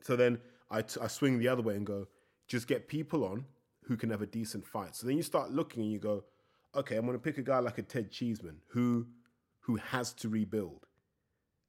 So 0.00 0.16
then 0.16 0.38
I, 0.70 0.82
t- 0.82 1.00
I 1.00 1.06
swing 1.08 1.38
the 1.38 1.48
other 1.48 1.62
way 1.62 1.76
and 1.76 1.86
go, 1.86 2.08
just 2.46 2.66
get 2.66 2.88
people 2.88 3.24
on 3.24 3.44
who 3.84 3.96
can 3.96 4.10
have 4.10 4.22
a 4.22 4.26
decent 4.26 4.66
fight. 4.66 4.96
So 4.96 5.06
then 5.06 5.16
you 5.16 5.22
start 5.22 5.50
looking 5.50 5.82
and 5.82 5.92
you 5.92 5.98
go, 5.98 6.24
okay, 6.74 6.96
I'm 6.96 7.06
going 7.06 7.16
to 7.16 7.22
pick 7.22 7.38
a 7.38 7.42
guy 7.42 7.58
like 7.58 7.78
a 7.78 7.82
Ted 7.82 8.10
Cheeseman 8.10 8.60
who 8.68 9.06
who 9.60 9.76
has 9.76 10.12
to 10.12 10.28
rebuild, 10.28 10.86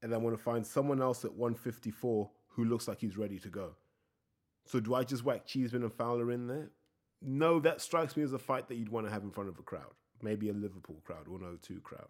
and 0.01 0.13
I 0.13 0.17
want 0.17 0.35
to 0.35 0.43
find 0.43 0.67
someone 0.67 1.01
else 1.01 1.23
at 1.23 1.33
154 1.33 2.29
who 2.49 2.65
looks 2.65 2.89
like 2.89 2.99
he's 2.99 3.17
ready 3.17 3.39
to 3.39 3.47
go. 3.47 3.75
So 4.65 4.81
do 4.81 4.95
I 4.95 5.03
just 5.03 5.23
whack 5.23 5.45
Cheeseman 5.45 5.83
and 5.83 5.93
Fowler 5.93 6.31
in 6.31 6.47
there? 6.47 6.71
No, 7.21 7.59
that 7.61 7.79
strikes 7.79 8.17
me 8.17 8.23
as 8.23 8.33
a 8.33 8.39
fight 8.39 8.67
that 8.67 8.75
you'd 8.75 8.89
want 8.89 9.07
to 9.07 9.13
have 9.13 9.23
in 9.23 9.31
front 9.31 9.49
of 9.49 9.57
a 9.59 9.61
crowd, 9.61 9.93
maybe 10.21 10.49
a 10.49 10.53
Liverpool 10.53 11.01
crowd 11.05 11.27
or 11.29 11.37
an 11.37 11.57
O2 11.57 11.81
crowd. 11.83 12.07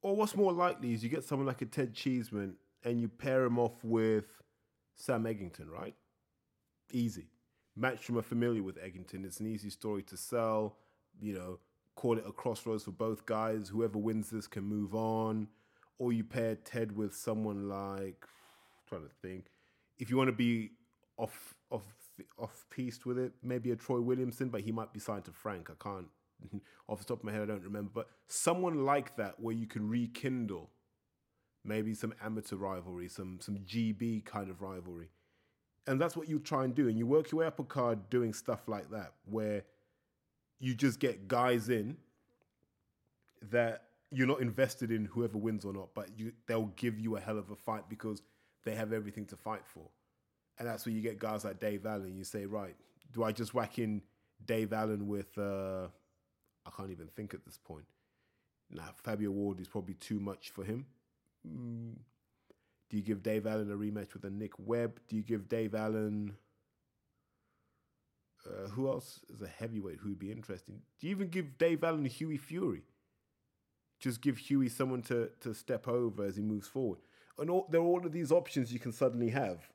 Or 0.00 0.16
what's 0.16 0.36
more 0.36 0.52
likely 0.52 0.92
is 0.92 1.02
you 1.02 1.10
get 1.10 1.24
someone 1.24 1.46
like 1.46 1.62
a 1.62 1.66
Ted 1.66 1.94
Cheeseman 1.94 2.56
and 2.84 3.00
you 3.00 3.08
pair 3.08 3.44
him 3.44 3.58
off 3.58 3.82
with 3.82 4.26
Sam 4.96 5.24
Eggington, 5.24 5.68
right? 5.68 5.94
Easy. 6.92 7.28
Matchroom 7.78 8.18
are 8.18 8.22
familiar 8.22 8.62
with 8.62 8.76
Eggington. 8.76 9.24
It's 9.24 9.40
an 9.40 9.46
easy 9.46 9.70
story 9.70 10.02
to 10.04 10.16
sell. 10.16 10.76
You 11.20 11.34
know, 11.34 11.58
call 11.96 12.18
it 12.18 12.24
a 12.26 12.32
crossroads 12.32 12.84
for 12.84 12.92
both 12.92 13.26
guys. 13.26 13.68
Whoever 13.68 13.98
wins 13.98 14.30
this 14.30 14.46
can 14.46 14.64
move 14.64 14.94
on. 14.94 15.48
Or 15.98 16.12
you 16.12 16.24
pair 16.24 16.56
Ted 16.56 16.96
with 16.96 17.14
someone 17.14 17.68
like 17.68 18.26
trying 18.88 19.02
to 19.02 19.14
think. 19.22 19.46
If 19.98 20.10
you 20.10 20.16
want 20.16 20.28
to 20.28 20.32
be 20.32 20.72
off 21.16 21.54
off 21.70 21.84
off 22.38 22.64
piece 22.70 23.04
with 23.04 23.18
it, 23.18 23.32
maybe 23.42 23.70
a 23.70 23.76
Troy 23.76 24.00
Williamson, 24.00 24.48
but 24.48 24.60
he 24.60 24.72
might 24.72 24.92
be 24.92 25.00
signed 25.00 25.24
to 25.24 25.32
Frank. 25.32 25.70
I 25.70 25.82
can't 25.82 26.08
off 26.88 26.98
the 26.98 27.04
top 27.04 27.18
of 27.18 27.24
my 27.24 27.32
head, 27.32 27.42
I 27.42 27.46
don't 27.46 27.62
remember. 27.62 27.90
But 27.92 28.08
someone 28.28 28.84
like 28.84 29.16
that 29.16 29.40
where 29.40 29.54
you 29.54 29.66
can 29.66 29.88
rekindle 29.88 30.70
maybe 31.64 31.94
some 31.94 32.14
amateur 32.22 32.56
rivalry, 32.56 33.08
some 33.08 33.38
some 33.40 33.58
GB 33.58 34.24
kind 34.24 34.50
of 34.50 34.60
rivalry. 34.60 35.08
And 35.86 36.00
that's 36.00 36.16
what 36.16 36.28
you 36.28 36.38
try 36.38 36.64
and 36.64 36.74
do. 36.74 36.88
And 36.88 36.98
you 36.98 37.06
work 37.06 37.30
your 37.30 37.40
way 37.40 37.46
up 37.46 37.58
a 37.58 37.64
card 37.64 38.08
doing 38.08 38.32
stuff 38.32 38.68
like 38.68 38.90
that, 38.90 39.12
where 39.26 39.64
you 40.58 40.74
just 40.74 40.98
get 40.98 41.28
guys 41.28 41.68
in 41.68 41.96
that 43.50 43.82
you're 44.10 44.26
not 44.26 44.40
invested 44.40 44.90
in 44.90 45.04
whoever 45.06 45.36
wins 45.36 45.64
or 45.64 45.72
not, 45.72 45.88
but 45.94 46.08
you 46.16 46.32
they'll 46.46 46.72
give 46.76 46.98
you 46.98 47.16
a 47.16 47.20
hell 47.20 47.38
of 47.38 47.50
a 47.50 47.56
fight 47.56 47.88
because 47.88 48.22
they 48.64 48.74
have 48.74 48.92
everything 48.92 49.26
to 49.26 49.36
fight 49.36 49.62
for. 49.66 49.84
And 50.58 50.68
that's 50.68 50.86
where 50.86 50.94
you 50.94 51.02
get 51.02 51.18
guys 51.18 51.44
like 51.44 51.58
Dave 51.58 51.84
Allen. 51.84 52.16
You 52.16 52.24
say, 52.24 52.46
right, 52.46 52.76
do 53.12 53.24
I 53.24 53.32
just 53.32 53.54
whack 53.54 53.78
in 53.78 54.02
Dave 54.46 54.72
Allen 54.72 55.08
with 55.08 55.36
uh, 55.36 55.88
I 56.64 56.70
can't 56.76 56.90
even 56.90 57.08
think 57.08 57.34
at 57.34 57.44
this 57.44 57.58
point. 57.58 57.84
Now 58.70 58.90
Fabio 59.02 59.30
Ward 59.30 59.60
is 59.60 59.68
probably 59.68 59.94
too 59.94 60.20
much 60.20 60.50
for 60.50 60.64
him. 60.64 60.86
Mm. 61.46 61.94
Do 62.90 62.96
you 62.96 63.02
give 63.02 63.22
Dave 63.22 63.46
Allen 63.46 63.70
a 63.70 63.74
rematch 63.74 64.14
with 64.14 64.24
a 64.24 64.30
Nick 64.30 64.52
Webb? 64.58 65.00
Do 65.08 65.16
you 65.16 65.22
give 65.22 65.48
Dave 65.48 65.74
Allen 65.74 66.34
uh, 68.46 68.68
who 68.68 68.88
else 68.88 69.20
is 69.32 69.42
a 69.42 69.48
heavyweight 69.48 69.98
who 70.00 70.10
would 70.10 70.18
be 70.18 70.30
interesting? 70.30 70.80
Do 71.00 71.06
you 71.06 71.10
even 71.12 71.28
give 71.28 71.58
Dave 71.58 71.82
Allen 71.82 72.04
Hughie 72.04 72.36
Fury? 72.36 72.82
Just 74.00 74.20
give 74.20 74.36
Hughie 74.38 74.68
someone 74.68 75.02
to 75.02 75.30
to 75.40 75.54
step 75.54 75.88
over 75.88 76.24
as 76.24 76.36
he 76.36 76.42
moves 76.42 76.68
forward. 76.68 76.98
And 77.38 77.50
all, 77.50 77.66
there 77.70 77.80
are 77.80 77.84
all 77.84 78.04
of 78.04 78.12
these 78.12 78.30
options 78.30 78.72
you 78.72 78.78
can 78.78 78.92
suddenly 78.92 79.30
have. 79.30 79.70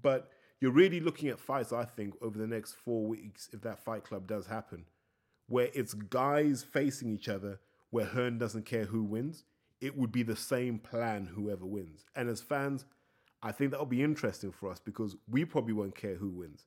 But 0.00 0.30
you're 0.60 0.70
really 0.70 1.00
looking 1.00 1.28
at 1.28 1.40
fights, 1.40 1.72
I 1.72 1.84
think, 1.84 2.14
over 2.22 2.38
the 2.38 2.46
next 2.46 2.74
four 2.74 3.06
weeks, 3.06 3.50
if 3.52 3.60
that 3.62 3.84
fight 3.84 4.04
club 4.04 4.26
does 4.26 4.46
happen, 4.46 4.86
where 5.48 5.68
it's 5.74 5.92
guys 5.92 6.62
facing 6.62 7.10
each 7.10 7.28
other 7.28 7.58
where 7.90 8.06
Hearn 8.06 8.38
doesn't 8.38 8.64
care 8.64 8.84
who 8.84 9.02
wins. 9.02 9.44
It 9.82 9.98
would 9.98 10.12
be 10.12 10.22
the 10.22 10.36
same 10.36 10.78
plan, 10.78 11.26
whoever 11.26 11.66
wins. 11.66 12.04
And 12.14 12.28
as 12.28 12.40
fans, 12.40 12.84
I 13.42 13.50
think 13.50 13.72
that'll 13.72 13.84
be 13.84 14.02
interesting 14.02 14.52
for 14.52 14.70
us 14.70 14.78
because 14.78 15.16
we 15.28 15.44
probably 15.44 15.72
won't 15.72 15.96
care 15.96 16.14
who 16.14 16.30
wins. 16.30 16.66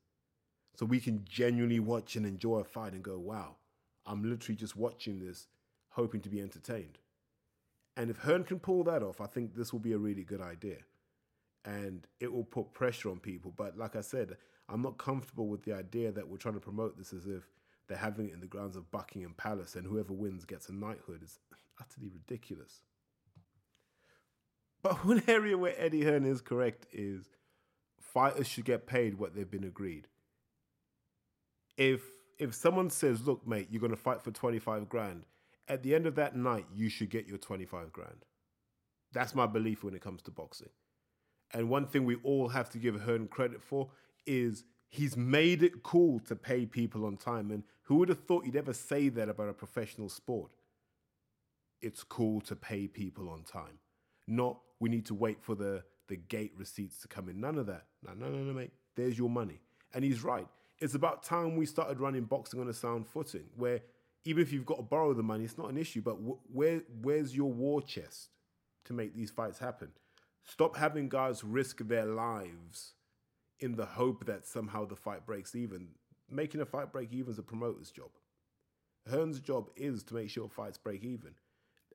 So 0.75 0.85
we 0.85 0.99
can 0.99 1.23
genuinely 1.23 1.79
watch 1.79 2.17
and 2.17 2.25
enjoy 2.25 2.59
a 2.59 2.65
fight 2.65 2.91
and 2.91 3.01
go, 3.01 3.17
wow, 3.17 3.55
I'm 4.05 4.29
literally 4.29 4.57
just 4.57 4.75
watching 4.75 5.25
this, 5.25 5.47
hoping 5.91 6.19
to 6.21 6.29
be 6.29 6.41
entertained. 6.41 6.97
And 7.95 8.09
if 8.09 8.17
Hearn 8.17 8.43
can 8.43 8.59
pull 8.59 8.83
that 8.83 9.01
off, 9.01 9.21
I 9.21 9.27
think 9.27 9.55
this 9.55 9.71
will 9.71 9.79
be 9.79 9.93
a 9.93 9.97
really 9.97 10.25
good 10.25 10.41
idea. 10.41 10.79
And 11.63 12.05
it 12.19 12.33
will 12.33 12.43
put 12.43 12.73
pressure 12.73 13.09
on 13.09 13.19
people. 13.19 13.53
But 13.55 13.77
like 13.77 13.95
I 13.95 14.01
said, 14.01 14.35
I'm 14.67 14.81
not 14.81 14.97
comfortable 14.97 15.47
with 15.47 15.63
the 15.63 15.71
idea 15.71 16.11
that 16.11 16.27
we're 16.27 16.35
trying 16.35 16.55
to 16.55 16.59
promote 16.59 16.97
this 16.97 17.13
as 17.13 17.27
if 17.27 17.43
they're 17.87 17.97
having 17.97 18.27
it 18.27 18.33
in 18.33 18.41
the 18.41 18.47
grounds 18.47 18.75
of 18.75 18.91
Buckingham 18.91 19.35
Palace 19.37 19.75
and 19.75 19.87
whoever 19.87 20.11
wins 20.11 20.43
gets 20.43 20.67
a 20.67 20.73
knighthood 20.73 21.23
is 21.23 21.39
utterly 21.79 22.09
ridiculous. 22.09 22.81
But 24.85 25.03
one 25.03 25.23
area 25.27 25.57
where 25.57 25.73
Eddie 25.79 26.03
Hearn 26.03 26.25
is 26.25 26.41
correct 26.41 26.85
is 26.93 27.27
fighters 27.99 28.47
should 28.47 28.65
get 28.65 28.85
paid 28.85 29.15
what 29.15 29.33
they've 29.33 29.49
been 29.49 29.63
agreed 29.63 30.07
if 31.75 32.01
if 32.37 32.53
someone 32.53 32.91
says, 32.91 33.25
"Look, 33.25 33.47
mate, 33.47 33.69
you're 33.71 33.79
going 33.79 33.89
to 33.89 33.97
fight 33.97 34.21
for 34.21 34.29
25 34.29 34.87
grand," 34.87 35.23
at 35.67 35.81
the 35.81 35.95
end 35.95 36.05
of 36.05 36.13
that 36.15 36.35
night, 36.35 36.67
you 36.71 36.89
should 36.89 37.09
get 37.09 37.25
your 37.25 37.39
25 37.39 37.91
grand. 37.91 38.25
That's 39.11 39.33
my 39.33 39.47
belief 39.47 39.83
when 39.83 39.95
it 39.95 40.01
comes 40.03 40.21
to 40.23 40.31
boxing. 40.31 40.69
And 41.51 41.67
one 41.67 41.87
thing 41.87 42.05
we 42.05 42.17
all 42.17 42.49
have 42.49 42.69
to 42.69 42.77
give 42.77 43.01
Hearn 43.01 43.27
credit 43.27 43.63
for 43.63 43.89
is 44.27 44.65
he's 44.89 45.17
made 45.17 45.63
it 45.63 45.81
cool 45.81 46.19
to 46.27 46.35
pay 46.35 46.67
people 46.67 47.05
on 47.05 47.17
time. 47.17 47.49
And 47.49 47.63
who 47.83 47.95
would 47.95 48.09
have 48.09 48.23
thought 48.25 48.45
you'd 48.45 48.55
ever 48.55 48.73
say 48.73 49.09
that 49.09 49.29
about 49.29 49.49
a 49.49 49.53
professional 49.53 50.09
sport? 50.09 50.51
It's 51.81 52.03
cool 52.03 52.39
to 52.41 52.55
pay 52.55 52.87
people 52.87 53.29
on 53.29 53.43
time. 53.43 53.79
Not 54.27 54.59
we 54.79 54.89
need 54.89 55.05
to 55.07 55.13
wait 55.13 55.41
for 55.41 55.55
the, 55.55 55.83
the 56.07 56.15
gate 56.15 56.53
receipts 56.57 56.99
to 56.99 57.07
come 57.07 57.29
in. 57.29 57.39
None 57.39 57.57
of 57.57 57.65
that. 57.67 57.85
No, 58.03 58.13
no, 58.13 58.29
no, 58.29 58.43
no, 58.43 58.53
mate. 58.53 58.71
There's 58.95 59.17
your 59.17 59.29
money. 59.29 59.61
And 59.93 60.03
he's 60.03 60.23
right 60.23 60.47
it's 60.79 60.95
about 60.95 61.23
time 61.23 61.55
we 61.55 61.65
started 61.65 61.99
running 61.99 62.23
boxing 62.23 62.59
on 62.59 62.67
a 62.67 62.73
sound 62.73 63.07
footing 63.07 63.45
where 63.55 63.81
even 64.25 64.41
if 64.41 64.51
you've 64.51 64.65
got 64.65 64.77
to 64.77 64.83
borrow 64.83 65.13
the 65.13 65.23
money, 65.23 65.45
it's 65.45 65.57
not 65.57 65.69
an 65.69 65.77
issue. 65.77 66.01
But 66.01 66.17
where 66.51 66.81
where's 67.01 67.35
your 67.35 67.51
war 67.51 67.81
chest 67.81 68.29
to 68.85 68.93
make 68.93 69.15
these 69.15 69.31
fights 69.31 69.59
happen? 69.59 69.91
Stop 70.43 70.75
having 70.75 71.09
guys 71.09 71.43
risk 71.43 71.79
their 71.87 72.05
lives 72.05 72.93
in 73.59 73.75
the 73.75 73.85
hope 73.85 74.25
that 74.25 74.45
somehow 74.45 74.85
the 74.85 74.95
fight 74.95 75.25
breaks 75.25 75.55
even. 75.55 75.89
Making 76.29 76.61
a 76.61 76.65
fight 76.65 76.91
break 76.91 77.13
even 77.13 77.31
is 77.31 77.39
a 77.39 77.43
promoter's 77.43 77.91
job. 77.91 78.09
Hearn's 79.09 79.39
job 79.39 79.69
is 79.75 80.03
to 80.03 80.15
make 80.15 80.29
sure 80.29 80.49
fights 80.49 80.77
break 80.77 81.03
even. 81.03 81.35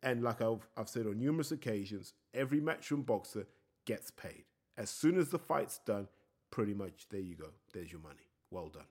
And 0.03 0.23
like 0.23 0.41
I've, 0.41 0.67
I've 0.77 0.89
said 0.89 1.07
on 1.07 1.19
numerous 1.19 1.53
occasions, 1.53 2.15
every 2.33 2.61
matchroom 2.61 3.05
boxer 3.05 3.47
gets 3.85 4.11
paid. 4.11 4.45
As 4.79 4.89
soon 4.89 5.19
as 5.19 5.29
the 5.29 5.39
fight's 5.39 5.79
done, 5.79 6.09
pretty 6.51 6.75
much 6.75 7.07
there 7.11 7.21
you 7.21 7.35
go. 7.35 7.49
There's 7.73 7.93
your 7.93 8.01
money. 8.01 8.29
Well 8.51 8.69
done. 8.69 8.85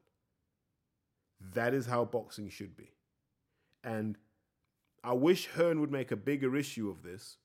That 1.54 1.74
is 1.74 1.86
how 1.86 2.06
boxing 2.06 2.50
should 2.50 2.75
be. 2.78 2.92
And 3.84 4.18
I 5.04 5.13
wish 5.13 5.48
Hearn 5.48 5.80
would 5.80 5.92
make 5.92 6.12
a 6.12 6.18
bigger 6.18 6.56
issue 6.56 6.89
of 6.89 7.04
this 7.04 7.38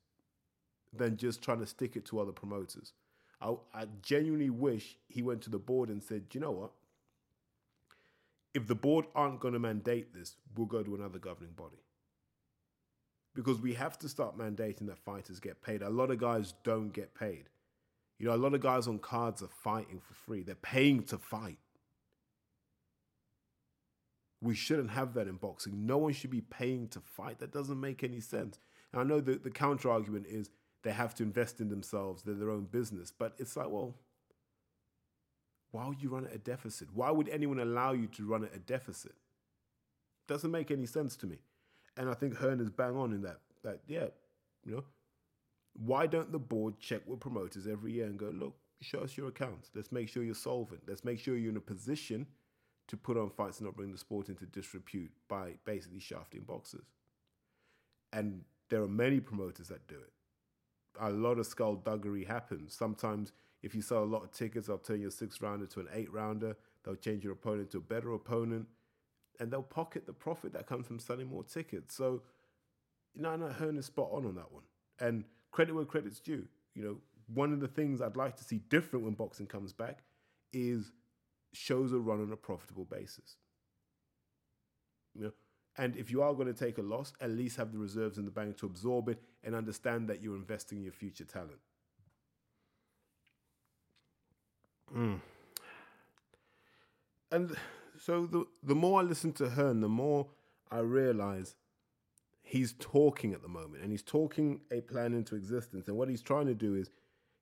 than 0.93 1.17
just 1.17 1.43
trying 1.43 1.61
to 1.61 1.67
stick 1.67 1.97
it 1.97 2.05
to 2.07 2.21
other 2.21 2.33
promoters. 2.33 2.93
I, 3.41 3.55
I 3.73 3.87
genuinely 4.03 4.51
wish 4.51 4.97
he 5.09 5.23
went 5.23 5.43
to 5.43 5.51
the 5.51 5.59
board 5.59 5.89
and 5.89 6.03
said, 6.03 6.25
you 6.33 6.41
know 6.41 6.51
what? 6.51 6.71
If 8.53 8.67
the 8.67 8.75
board 8.75 9.07
aren't 9.15 9.41
going 9.41 9.55
to 9.55 9.61
mandate 9.61 10.15
this, 10.15 10.37
we'll 10.57 10.67
go 10.67 10.83
to 10.83 10.95
another 10.95 11.19
governing 11.19 11.55
body. 11.55 11.83
Because 13.35 13.61
we 13.61 13.75
have 13.75 13.99
to 13.99 14.09
start 14.09 14.39
mandating 14.39 14.87
that 14.87 14.99
fighters 14.99 15.41
get 15.41 15.61
paid. 15.63 15.83
A 15.83 15.91
lot 15.91 16.11
of 16.11 16.19
guys 16.19 16.55
don't 16.63 16.93
get 16.93 17.15
paid. 17.15 17.49
You 18.19 18.27
know, 18.27 18.35
a 18.35 18.37
lot 18.37 18.55
of 18.55 18.61
guys 18.61 18.87
on 18.87 18.99
cards 18.99 19.43
are 19.43 19.49
fighting 19.63 20.01
for 20.01 20.15
free. 20.15 20.43
They're 20.43 20.55
paying 20.55 21.03
to 21.05 21.19
fight. 21.19 21.59
We 24.41 24.55
shouldn't 24.55 24.91
have 24.91 25.15
that 25.15 25.27
in 25.27 25.37
boxing. 25.37 25.87
No 25.87 25.99
one 25.99 26.13
should 26.13 26.31
be 26.31 26.43
paying 26.43 26.89
to 26.89 27.01
fight. 27.01 27.39
That 27.41 27.53
doesn't 27.53 27.81
make 27.81 28.05
any 28.05 28.21
sense. 28.21 28.59
And 28.93 29.01
I 29.01 29.05
know 29.05 29.21
the, 29.21 29.37
the 29.37 29.51
counter 29.51 29.91
argument 29.91 30.27
is 30.29 30.51
they 30.83 30.93
have 30.93 31.15
to 31.17 31.23
invest 31.23 31.61
in 31.61 31.71
themselves, 31.71 32.23
they're 32.23 32.35
their 32.35 32.51
own 32.51 32.67
business. 32.67 33.11
But 33.11 33.35
it's 33.39 33.57
like, 33.57 33.71
well, 33.71 33.95
why 35.73 35.89
would 35.89 36.01
you 36.01 36.11
run 36.11 36.27
at 36.27 36.35
a 36.35 36.39
deficit? 36.39 36.89
Why 36.95 37.11
would 37.11 37.29
anyone 37.29 37.59
allow 37.59 37.93
you 37.93 38.07
to 38.07 38.25
run 38.25 38.45
at 38.45 38.55
a 38.55 38.61
deficit? 38.61 39.15
Doesn't 40.29 40.51
make 40.51 40.71
any 40.71 40.87
sense 40.87 41.17
to 41.17 41.27
me. 41.27 41.39
And 41.97 42.11
I 42.11 42.15
think 42.15 42.37
Hearn 42.37 42.61
is 42.61 42.71
bang 42.71 42.97
on 42.97 43.13
in 43.13 43.23
that. 43.23 43.39
That 43.63 43.81
yeah, 43.87 44.07
you 44.65 44.73
know, 44.73 44.85
why 45.75 46.07
don't 46.07 46.33
the 46.33 46.39
board 46.39 46.79
check 46.79 47.03
with 47.07 47.21
promoters 47.21 47.67
every 47.67 47.93
year 47.93 48.07
and 48.07 48.19
go, 48.19 48.31
look, 48.35 48.55
show 48.81 49.01
us 49.01 49.17
your 49.17 49.29
accounts. 49.29 49.71
Let's 49.75 49.93
make 49.93 50.09
sure 50.09 50.23
you're 50.23 50.35
solvent. 50.35 50.83
Let's 50.87 51.05
make 51.05 51.19
sure 51.19 51.37
you're 51.37 51.51
in 51.51 51.57
a 51.57 51.61
position 51.61 52.27
to 52.89 52.97
put 52.97 53.17
on 53.17 53.31
fights 53.31 53.59
and 53.59 53.67
not 53.67 53.77
bring 53.77 53.93
the 53.93 53.99
sport 53.99 54.29
into 54.29 54.47
disrepute 54.47 55.11
by 55.29 55.55
basically 55.65 56.01
shafting 56.01 56.43
boxers. 56.43 56.87
And 58.13 58.43
there 58.69 58.83
are 58.83 58.89
many 58.89 59.21
promoters 59.21 59.69
that 59.69 59.87
do 59.89 59.97
it. 59.97 60.13
A 61.01 61.11
lot 61.11 61.39
of 61.39 61.47
skullduggery 61.47 62.25
happens. 62.25 62.75
Sometimes, 62.75 63.33
if 63.63 63.75
you 63.75 63.83
sell 63.83 64.05
a 64.05 64.05
lot 64.05 64.23
of 64.23 64.31
tickets, 64.31 64.69
they'll 64.69 64.79
turn 64.79 65.01
your 65.01 65.11
six 65.11 65.41
rounder 65.41 65.67
to 65.67 65.81
an 65.81 65.89
eight 65.93 66.13
rounder. 66.13 66.57
They'll 66.85 66.95
change 66.95 67.25
your 67.25 67.33
opponent 67.33 67.71
to 67.73 67.79
a 67.79 67.81
better 67.81 68.13
opponent, 68.13 68.67
and 69.41 69.51
they'll 69.51 69.63
pocket 69.63 70.07
the 70.07 70.13
profit 70.13 70.53
that 70.53 70.67
comes 70.67 70.87
from 70.87 70.99
selling 70.99 71.29
more 71.29 71.45
tickets. 71.45 71.95
So, 71.95 72.23
you 73.15 73.23
know, 73.23 73.37
no, 73.37 73.49
Hearn 73.49 73.79
is 73.79 73.87
spot 73.87 74.11
on 74.13 74.27
on 74.27 74.35
that 74.37 74.53
one. 74.53 74.65
And 75.01 75.25
credit 75.51 75.75
where 75.75 75.85
credit's 75.85 76.21
due. 76.21 76.47
You 76.75 76.85
know, 76.85 76.97
one 77.33 77.53
of 77.53 77.61
the 77.61 77.69
things 77.69 78.01
I'd 78.01 78.17
like 78.17 78.37
to 78.37 78.45
see 78.45 78.59
different 78.69 79.05
when 79.05 79.15
boxing 79.15 79.47
comes 79.47 79.73
back 79.73 80.03
is 80.53 80.93
shows 81.53 81.93
are 81.93 81.99
run 81.99 82.21
on 82.21 82.33
a 82.33 82.37
profitable 82.37 82.85
basis. 82.85 83.37
You 85.15 85.25
know, 85.25 85.33
and 85.77 85.97
if 85.97 86.11
you 86.11 86.23
are 86.23 86.35
going 86.35 86.47
to 86.47 86.55
take 86.55 86.79
a 86.79 86.83
loss, 86.83 87.13
at 87.21 87.31
least 87.31 87.57
have 87.57 87.73
the 87.73 87.79
reserves 87.79 88.19
in 88.19 88.25
the 88.25 88.31
bank 88.31 88.57
to 88.59 88.67
absorb 88.67 89.09
it 89.09 89.21
and 89.43 89.55
understand 89.55 90.09
that 90.09 90.23
you're 90.23 90.37
investing 90.37 90.79
in 90.79 90.85
your 90.85 90.93
future 90.93 91.25
talent. 91.25 91.59
Mm. 94.95 95.21
And 97.33 97.57
so 98.05 98.27
the 98.27 98.45
the 98.63 98.75
more 98.75 99.01
I 99.01 99.03
listen 99.03 99.33
to 99.35 99.49
her, 99.51 99.69
and 99.69 99.83
the 99.83 99.89
more 99.89 100.27
I 100.71 100.81
realize 100.81 101.55
he's 102.43 102.75
talking 102.79 103.33
at 103.33 103.41
the 103.41 103.49
moment 103.49 103.83
and 103.83 103.91
he's 103.91 104.03
talking 104.03 104.61
a 104.71 104.83
plan 104.83 105.15
into 105.15 105.35
existence. 105.35 105.89
And 105.89 105.97
what 105.97 106.11
he's 106.11 106.21
trying 106.21 106.47
to 106.47 106.55
do 106.55 106.75
is 106.75 106.91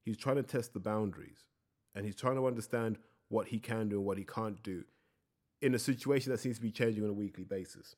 he's 0.04 0.16
trying 0.16 0.36
to 0.36 0.44
test 0.44 0.72
the 0.72 0.78
boundaries 0.78 1.46
and 1.96 2.06
he's 2.06 2.14
trying 2.14 2.36
to 2.36 2.46
understand 2.46 2.98
what 3.28 3.48
he 3.48 3.58
can 3.58 3.88
do 3.88 3.96
and 3.96 4.06
what 4.06 4.16
he 4.16 4.24
can't 4.24 4.62
do 4.62 4.84
in 5.60 5.74
a 5.74 5.78
situation 5.78 6.30
that 6.30 6.38
seems 6.38 6.56
to 6.56 6.62
be 6.62 6.70
changing 6.70 7.02
on 7.02 7.10
a 7.10 7.14
weekly 7.14 7.42
basis. 7.42 7.96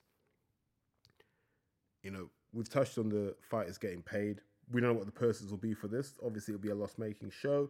You 2.02 2.12
know, 2.12 2.30
we've 2.54 2.70
touched 2.70 2.96
on 2.96 3.10
the 3.10 3.34
fighters 3.42 3.76
getting 3.76 4.02
paid. 4.02 4.40
we 4.72 4.80
don't 4.80 4.90
know 4.90 4.96
what 4.96 5.06
the 5.06 5.12
purses 5.12 5.50
will 5.50 5.58
be 5.58 5.74
for 5.74 5.88
this. 5.88 6.14
Obviously, 6.24 6.54
it'll 6.54 6.62
be 6.62 6.70
a 6.70 6.74
loss 6.74 6.96
making 6.96 7.30
show. 7.30 7.68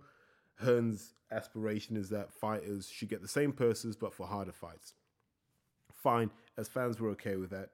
Hearn's 0.61 1.15
aspiration 1.31 1.97
is 1.97 2.09
that 2.11 2.33
fighters 2.33 2.89
should 2.89 3.09
get 3.09 3.23
the 3.23 3.29
same 3.29 3.53
purses 3.53 3.97
but 3.97 4.15
for 4.15 4.27
harder 4.27 4.53
fights. 4.53 4.95
Fine, 5.93 6.31
as 6.57 6.69
fans, 6.69 7.01
we're 7.01 7.11
okay 7.11 7.37
with 7.37 7.51
that. 7.51 7.71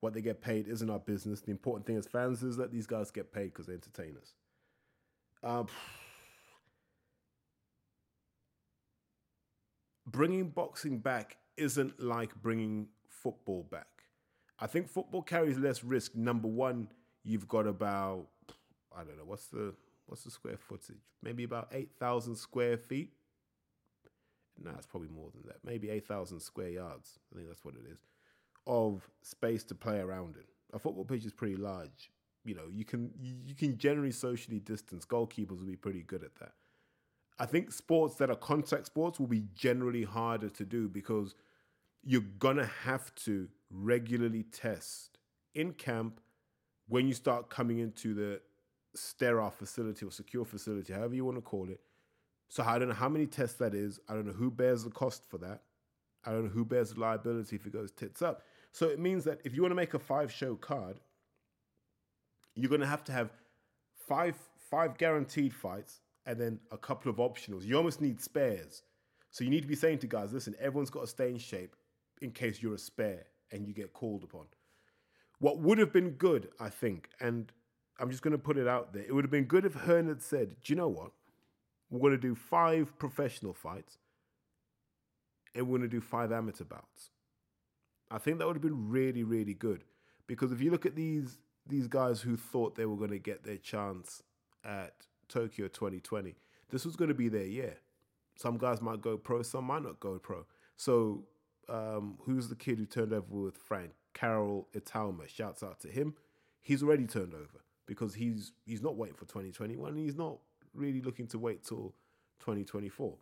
What 0.00 0.14
they 0.14 0.20
get 0.20 0.40
paid 0.40 0.68
isn't 0.68 0.90
our 0.90 0.98
business. 0.98 1.40
The 1.40 1.50
important 1.50 1.86
thing 1.86 1.96
as 1.96 2.06
fans 2.06 2.42
is 2.42 2.56
that 2.56 2.70
these 2.72 2.86
guys 2.86 3.10
get 3.10 3.32
paid 3.32 3.46
because 3.46 3.66
they 3.66 3.74
entertain 3.74 4.16
us. 4.20 4.34
Um, 5.42 5.66
bringing 10.06 10.48
boxing 10.48 10.98
back 10.98 11.36
isn't 11.56 12.00
like 12.02 12.34
bringing 12.42 12.88
football 13.08 13.66
back. 13.70 13.86
I 14.58 14.66
think 14.66 14.88
football 14.88 15.22
carries 15.22 15.58
less 15.58 15.82
risk. 15.84 16.14
Number 16.14 16.48
one, 16.48 16.88
you've 17.22 17.48
got 17.48 17.66
about 17.66 18.26
I 18.96 19.02
don't 19.02 19.18
know 19.18 19.24
what's 19.24 19.46
the 19.46 19.74
what's 20.06 20.24
the 20.24 20.30
square 20.30 20.56
footage? 20.56 21.02
Maybe 21.22 21.44
about 21.44 21.68
eight 21.72 21.90
thousand 21.98 22.36
square 22.36 22.76
feet. 22.76 23.12
No, 24.62 24.70
it's 24.76 24.86
probably 24.86 25.08
more 25.08 25.30
than 25.32 25.42
that. 25.46 25.56
Maybe 25.64 25.90
eight 25.90 26.06
thousand 26.06 26.40
square 26.40 26.70
yards. 26.70 27.18
I 27.32 27.36
think 27.36 27.48
that's 27.48 27.64
what 27.64 27.74
it 27.74 27.90
is 27.90 27.98
of 28.66 29.08
space 29.22 29.62
to 29.64 29.74
play 29.74 29.98
around 29.98 30.36
in. 30.36 30.44
A 30.72 30.78
football 30.78 31.04
pitch 31.04 31.24
is 31.24 31.32
pretty 31.32 31.56
large. 31.56 32.10
You 32.44 32.54
know, 32.54 32.66
you 32.70 32.84
can 32.84 33.10
you 33.18 33.54
can 33.54 33.78
generally 33.78 34.12
socially 34.12 34.60
distance. 34.60 35.04
Goalkeepers 35.04 35.60
will 35.60 35.66
be 35.66 35.76
pretty 35.76 36.02
good 36.02 36.22
at 36.22 36.34
that. 36.36 36.52
I 37.38 37.46
think 37.46 37.72
sports 37.72 38.16
that 38.16 38.30
are 38.30 38.36
contact 38.36 38.86
sports 38.86 39.18
will 39.18 39.26
be 39.26 39.44
generally 39.54 40.04
harder 40.04 40.48
to 40.50 40.64
do 40.64 40.88
because 40.88 41.34
you're 42.02 42.22
gonna 42.38 42.70
have 42.82 43.14
to 43.16 43.48
regularly 43.70 44.42
test 44.44 45.18
in 45.54 45.72
camp 45.72 46.20
when 46.88 47.08
you 47.08 47.14
start 47.14 47.48
coming 47.48 47.78
into 47.78 48.12
the 48.14 48.40
sterile 48.94 49.50
facility 49.50 50.04
or 50.04 50.10
secure 50.10 50.44
facility, 50.44 50.92
however 50.92 51.14
you 51.14 51.24
want 51.24 51.36
to 51.36 51.42
call 51.42 51.68
it. 51.70 51.80
So 52.48 52.62
I 52.62 52.78
don't 52.78 52.88
know 52.88 52.94
how 52.94 53.08
many 53.08 53.26
tests 53.26 53.58
that 53.58 53.74
is. 53.74 53.98
I 54.08 54.14
don't 54.14 54.26
know 54.26 54.32
who 54.32 54.50
bears 54.50 54.84
the 54.84 54.90
cost 54.90 55.28
for 55.28 55.38
that. 55.38 55.62
I 56.24 56.30
don't 56.30 56.44
know 56.44 56.50
who 56.50 56.64
bears 56.64 56.92
the 56.92 57.00
liability 57.00 57.56
if 57.56 57.66
it 57.66 57.72
goes 57.72 57.90
tits 57.90 58.22
up. 58.22 58.42
So 58.72 58.88
it 58.88 58.98
means 58.98 59.24
that 59.24 59.40
if 59.44 59.54
you 59.54 59.62
want 59.62 59.72
to 59.72 59.76
make 59.76 59.94
a 59.94 59.98
five 59.98 60.32
show 60.32 60.54
card, 60.54 61.00
you're 62.54 62.68
going 62.68 62.80
to 62.80 62.86
have 62.86 63.04
to 63.04 63.12
have 63.12 63.30
five 64.06 64.36
five 64.70 64.96
guaranteed 64.98 65.52
fights 65.52 66.00
and 66.26 66.40
then 66.40 66.58
a 66.72 66.78
couple 66.78 67.10
of 67.10 67.16
optionals. 67.18 67.64
You 67.64 67.76
almost 67.76 68.00
need 68.00 68.20
spares. 68.20 68.82
So 69.30 69.44
you 69.44 69.50
need 69.50 69.62
to 69.62 69.68
be 69.68 69.74
saying 69.74 69.98
to 69.98 70.06
guys, 70.06 70.32
listen, 70.32 70.54
everyone's 70.58 70.90
got 70.90 71.00
to 71.00 71.06
stay 71.06 71.28
in 71.28 71.38
shape 71.38 71.76
in 72.22 72.30
case 72.30 72.62
you're 72.62 72.74
a 72.74 72.78
spare 72.78 73.26
and 73.50 73.66
you 73.66 73.74
get 73.74 73.92
called 73.92 74.24
upon. 74.24 74.46
What 75.38 75.58
would 75.58 75.78
have 75.78 75.92
been 75.92 76.10
good, 76.10 76.48
I 76.60 76.70
think, 76.70 77.08
and 77.20 77.52
I'm 77.98 78.10
just 78.10 78.22
going 78.22 78.32
to 78.32 78.38
put 78.38 78.56
it 78.56 78.66
out 78.66 78.92
there, 78.92 79.02
it 79.02 79.14
would 79.14 79.24
have 79.24 79.30
been 79.30 79.44
good 79.44 79.64
if 79.64 79.74
Hearn 79.74 80.08
had 80.08 80.22
said, 80.22 80.56
do 80.62 80.72
you 80.72 80.76
know 80.76 80.88
what? 80.88 81.12
We're 81.90 82.00
going 82.00 82.12
to 82.12 82.18
do 82.18 82.34
five 82.34 82.98
professional 82.98 83.54
fights 83.54 83.98
and 85.54 85.68
we're 85.68 85.78
going 85.78 85.88
to 85.88 85.96
do 85.96 86.00
five 86.00 86.32
amateur 86.32 86.64
bouts. 86.64 87.10
I 88.10 88.18
think 88.18 88.38
that 88.38 88.46
would 88.46 88.56
have 88.56 88.62
been 88.62 88.90
really, 88.90 89.22
really 89.22 89.54
good 89.54 89.84
because 90.26 90.52
if 90.52 90.60
you 90.60 90.70
look 90.70 90.86
at 90.86 90.96
these 90.96 91.38
these 91.66 91.86
guys 91.86 92.20
who 92.20 92.36
thought 92.36 92.74
they 92.74 92.84
were 92.84 92.96
going 92.96 93.10
to 93.10 93.18
get 93.18 93.42
their 93.42 93.56
chance 93.56 94.22
at 94.64 94.92
Tokyo 95.28 95.66
2020, 95.66 96.34
this 96.70 96.84
was 96.84 96.94
going 96.94 97.08
to 97.08 97.14
be 97.14 97.30
their 97.30 97.46
year. 97.46 97.78
Some 98.36 98.58
guys 98.58 98.82
might 98.82 99.00
go 99.00 99.16
pro, 99.16 99.42
some 99.42 99.64
might 99.64 99.82
not 99.82 99.98
go 99.98 100.18
pro. 100.18 100.44
So, 100.76 101.24
um, 101.70 102.18
who's 102.26 102.48
the 102.48 102.54
kid 102.54 102.76
who 102.76 102.84
turned 102.84 103.14
over 103.14 103.34
with 103.34 103.56
Frank? 103.56 103.92
Karol 104.12 104.68
Itauma. 104.74 105.26
Shouts 105.26 105.62
out 105.62 105.80
to 105.80 105.88
him. 105.88 106.14
He's 106.60 106.82
already 106.82 107.06
turned 107.06 107.32
over 107.32 107.63
because 107.86 108.14
he's 108.14 108.52
he's 108.66 108.82
not 108.82 108.96
waiting 108.96 109.16
for 109.16 109.26
2021. 109.26 109.96
He's 109.96 110.16
not 110.16 110.38
really 110.72 111.00
looking 111.00 111.26
to 111.28 111.38
wait 111.38 111.64
till 111.64 111.94
2024. 112.40 113.16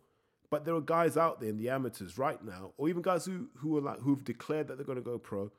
But 0.49 0.65
there 0.65 0.75
are 0.75 0.81
guys 0.81 1.17
out 1.17 1.39
there 1.39 1.49
in 1.49 1.57
the 1.57 1.69
amateurs 1.69 2.17
right 2.17 2.43
now, 2.43 2.73
or 2.77 2.89
even 2.89 3.01
guys 3.01 3.25
who 3.25 3.49
who 3.57 3.77
are 3.77 3.81
like 3.81 3.99
who've 3.99 4.23
declared 4.23 4.67
that 4.67 4.77
they're 4.77 4.85
going 4.85 4.97
to 4.97 5.01
go 5.01 5.17
pro. 5.17 5.51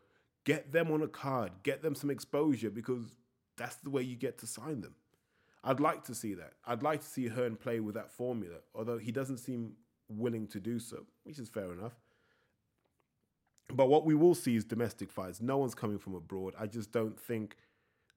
Get 0.44 0.72
them 0.72 0.92
on 0.92 1.00
a 1.00 1.08
card, 1.08 1.52
get 1.62 1.82
them 1.82 1.94
some 1.94 2.10
exposure 2.10 2.68
because 2.68 3.14
that's 3.56 3.76
the 3.76 3.88
way 3.88 4.02
you 4.02 4.14
get 4.14 4.38
to 4.38 4.46
sign 4.46 4.82
them. 4.82 4.94
I'd 5.62 5.80
like 5.80 6.04
to 6.04 6.14
see 6.14 6.34
that. 6.34 6.52
I'd 6.66 6.82
like 6.82 7.00
to 7.00 7.06
see 7.06 7.28
Hearn 7.28 7.56
play 7.56 7.80
with 7.80 7.94
that 7.94 8.10
formula, 8.10 8.56
although 8.74 8.98
he 8.98 9.10
doesn't 9.10 9.38
seem 9.38 9.72
willing 10.08 10.46
to 10.48 10.60
do 10.60 10.78
so, 10.78 11.06
which 11.24 11.38
is 11.38 11.48
fair 11.48 11.72
enough. 11.72 11.94
But 13.72 13.88
what 13.88 14.04
we 14.04 14.14
will 14.14 14.34
see 14.34 14.56
is 14.56 14.64
domestic 14.64 15.10
fights. 15.10 15.40
No 15.40 15.56
one's 15.56 15.74
coming 15.74 15.98
from 15.98 16.14
abroad. 16.14 16.54
I 16.58 16.66
just 16.66 16.92
don't 16.92 17.18
think 17.18 17.56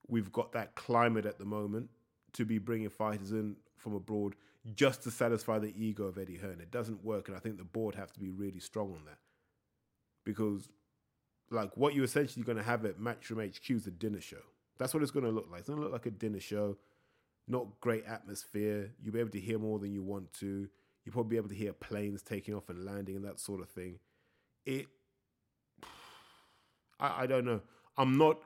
we've 0.08 0.32
got 0.32 0.52
that 0.52 0.74
climate 0.74 1.26
at 1.26 1.38
the 1.38 1.44
moment 1.44 1.90
to 2.32 2.44
be 2.44 2.58
bringing 2.58 2.88
fighters 2.88 3.32
in 3.32 3.56
from 3.76 3.94
abroad 3.94 4.34
just 4.74 5.02
to 5.02 5.10
satisfy 5.10 5.58
the 5.58 5.72
ego 5.76 6.04
of 6.04 6.18
Eddie 6.18 6.36
Hearn. 6.36 6.60
It 6.60 6.70
doesn't 6.70 7.04
work, 7.04 7.28
and 7.28 7.36
I 7.36 7.40
think 7.40 7.58
the 7.58 7.64
board 7.64 7.94
have 7.94 8.12
to 8.12 8.20
be 8.20 8.30
really 8.30 8.60
strong 8.60 8.92
on 8.92 9.04
that 9.06 9.18
because, 10.24 10.68
like, 11.50 11.76
what 11.76 11.94
you're 11.94 12.04
essentially 12.04 12.44
going 12.44 12.58
to 12.58 12.64
have 12.64 12.84
at 12.84 12.98
Matchroom 12.98 13.46
HQ 13.46 13.70
is 13.70 13.86
a 13.86 13.90
dinner 13.90 14.20
show. 14.20 14.42
That's 14.78 14.92
what 14.92 15.02
it's 15.02 15.12
going 15.12 15.24
to 15.24 15.30
look 15.30 15.48
like. 15.50 15.60
It's 15.60 15.68
going 15.68 15.78
to 15.78 15.82
look 15.82 15.92
like 15.92 16.06
a 16.06 16.10
dinner 16.10 16.40
show. 16.40 16.76
Not 17.46 17.80
great 17.80 18.04
atmosphere. 18.04 18.92
You'll 19.02 19.14
be 19.14 19.20
able 19.20 19.30
to 19.30 19.40
hear 19.40 19.58
more 19.58 19.78
than 19.78 19.92
you 19.92 20.02
want 20.02 20.32
to. 20.34 20.68
You'll 21.04 21.12
probably 21.12 21.30
be 21.30 21.36
able 21.38 21.48
to 21.48 21.54
hear 21.54 21.72
planes 21.72 22.22
taking 22.22 22.54
off 22.54 22.68
and 22.68 22.84
landing 22.84 23.16
and 23.16 23.24
that 23.24 23.40
sort 23.40 23.60
of 23.60 23.70
thing. 23.70 23.98
It, 24.66 24.86
I, 27.00 27.22
I 27.22 27.26
don't 27.26 27.44
know. 27.44 27.62
I'm 27.96 28.18
not 28.18 28.38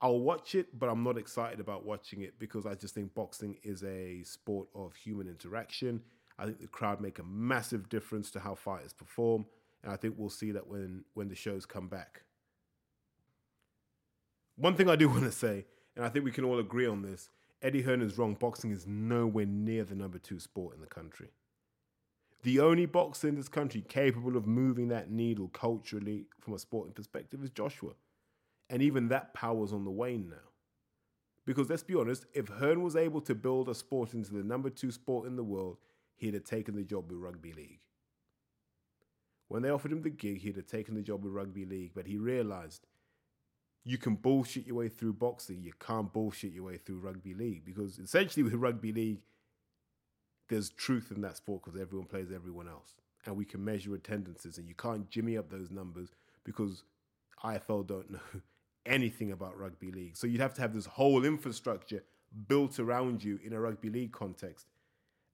I'll 0.00 0.20
watch 0.20 0.54
it, 0.54 0.78
but 0.78 0.88
I'm 0.88 1.02
not 1.02 1.16
excited 1.16 1.60
about 1.60 1.84
watching 1.84 2.22
it 2.22 2.38
because 2.38 2.66
I 2.66 2.74
just 2.74 2.94
think 2.94 3.14
boxing 3.14 3.56
is 3.62 3.82
a 3.84 4.22
sport 4.24 4.68
of 4.74 4.94
human 4.94 5.28
interaction. 5.28 6.02
I 6.38 6.44
think 6.44 6.60
the 6.60 6.66
crowd 6.66 7.00
make 7.00 7.18
a 7.18 7.24
massive 7.24 7.88
difference 7.88 8.30
to 8.32 8.40
how 8.40 8.54
fighters 8.54 8.92
perform, 8.92 9.46
and 9.82 9.92
I 9.92 9.96
think 9.96 10.14
we'll 10.18 10.30
see 10.30 10.50
that 10.50 10.66
when 10.66 11.04
when 11.14 11.28
the 11.28 11.34
shows 11.34 11.64
come 11.64 11.88
back. 11.88 12.22
One 14.56 14.74
thing 14.74 14.88
I 14.88 14.96
do 14.96 15.08
want 15.10 15.22
to 15.24 15.32
say, 15.32 15.64
and 15.96 16.04
I 16.04 16.08
think 16.08 16.24
we 16.24 16.32
can 16.32 16.44
all 16.44 16.58
agree 16.58 16.86
on 16.86 17.02
this, 17.02 17.30
Eddie 17.62 17.82
Hearn 17.82 18.02
is 18.02 18.18
wrong. 18.18 18.34
Boxing 18.34 18.72
is 18.72 18.86
nowhere 18.86 19.46
near 19.46 19.84
the 19.84 19.94
number 19.94 20.18
two 20.18 20.38
sport 20.38 20.74
in 20.74 20.80
the 20.80 20.86
country. 20.86 21.30
The 22.42 22.60
only 22.60 22.84
boxer 22.84 23.26
in 23.28 23.36
this 23.36 23.48
country 23.48 23.82
capable 23.88 24.36
of 24.36 24.46
moving 24.46 24.88
that 24.88 25.10
needle 25.10 25.48
culturally 25.48 26.26
from 26.40 26.52
a 26.52 26.58
sporting 26.58 26.92
perspective 26.92 27.42
is 27.42 27.48
Joshua. 27.48 27.92
And 28.70 28.82
even 28.82 29.08
that 29.08 29.34
power's 29.34 29.72
on 29.72 29.84
the 29.84 29.90
wane 29.90 30.28
now. 30.30 30.36
Because 31.46 31.68
let's 31.68 31.82
be 31.82 31.94
honest, 31.94 32.24
if 32.32 32.48
Hearn 32.48 32.82
was 32.82 32.96
able 32.96 33.20
to 33.22 33.34
build 33.34 33.68
a 33.68 33.74
sport 33.74 34.14
into 34.14 34.32
the 34.32 34.42
number 34.42 34.70
two 34.70 34.90
sport 34.90 35.26
in 35.26 35.36
the 35.36 35.44
world, 35.44 35.76
he'd 36.16 36.34
have 36.34 36.44
taken 36.44 36.74
the 36.74 36.84
job 36.84 37.10
with 37.10 37.20
rugby 37.20 37.52
league. 37.52 37.80
When 39.48 39.62
they 39.62 39.68
offered 39.68 39.92
him 39.92 40.02
the 40.02 40.10
gig, 40.10 40.40
he'd 40.40 40.56
have 40.56 40.66
taken 40.66 40.94
the 40.94 41.02
job 41.02 41.22
with 41.22 41.34
rugby 41.34 41.66
league, 41.66 41.92
but 41.94 42.06
he 42.06 42.16
realized 42.16 42.86
you 43.84 43.98
can 43.98 44.14
bullshit 44.14 44.66
your 44.66 44.76
way 44.76 44.88
through 44.88 45.12
boxing, 45.12 45.62
you 45.62 45.72
can't 45.78 46.12
bullshit 46.12 46.52
your 46.52 46.64
way 46.64 46.78
through 46.78 47.00
rugby 47.00 47.34
league. 47.34 47.64
Because 47.66 47.98
essentially, 47.98 48.42
with 48.42 48.54
rugby 48.54 48.92
league, 48.92 49.20
there's 50.48 50.70
truth 50.70 51.12
in 51.14 51.20
that 51.20 51.36
sport 51.36 51.62
because 51.62 51.78
everyone 51.80 52.06
plays 52.06 52.30
everyone 52.34 52.68
else. 52.68 52.94
And 53.26 53.36
we 53.36 53.44
can 53.44 53.62
measure 53.64 53.94
attendances, 53.94 54.58
and 54.58 54.68
you 54.68 54.74
can't 54.74 55.08
jimmy 55.08 55.36
up 55.36 55.50
those 55.50 55.70
numbers 55.70 56.10
because 56.44 56.84
IFL 57.42 57.86
don't 57.86 58.10
know 58.12 58.18
anything 58.86 59.32
about 59.32 59.58
rugby 59.58 59.90
league. 59.90 60.16
So 60.16 60.26
you'd 60.26 60.40
have 60.40 60.54
to 60.54 60.60
have 60.60 60.74
this 60.74 60.86
whole 60.86 61.24
infrastructure 61.24 62.02
built 62.48 62.78
around 62.78 63.22
you 63.22 63.38
in 63.44 63.52
a 63.52 63.60
rugby 63.60 63.90
league 63.90 64.12
context. 64.12 64.66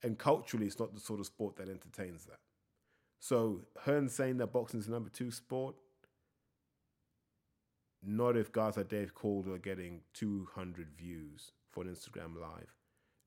And 0.03 0.19
culturally, 0.19 0.67
it's 0.67 0.79
not 0.79 0.95
the 0.95 1.01
sort 1.01 1.21
of 1.21 1.27
sport 1.27 1.57
that 1.57 1.69
entertains 1.69 2.25
that. 2.27 2.39
So 3.19 3.63
Hearn 3.83 4.09
saying 4.09 4.39
that 4.39 4.53
boxing 4.53 4.81
is 4.81 4.87
the 4.87 4.93
number 4.93 5.11
two 5.11 5.31
sport, 5.31 5.75
not 8.03 8.37
if 8.37 8.51
guys 8.51 8.79
like 8.79 8.89
Dave 8.89 9.15
Calder 9.15 9.55
are 9.55 9.59
getting 9.59 10.01
200 10.15 10.89
views 10.97 11.53
for 11.71 11.83
an 11.83 11.91
Instagram 11.91 12.41
live. 12.41 12.75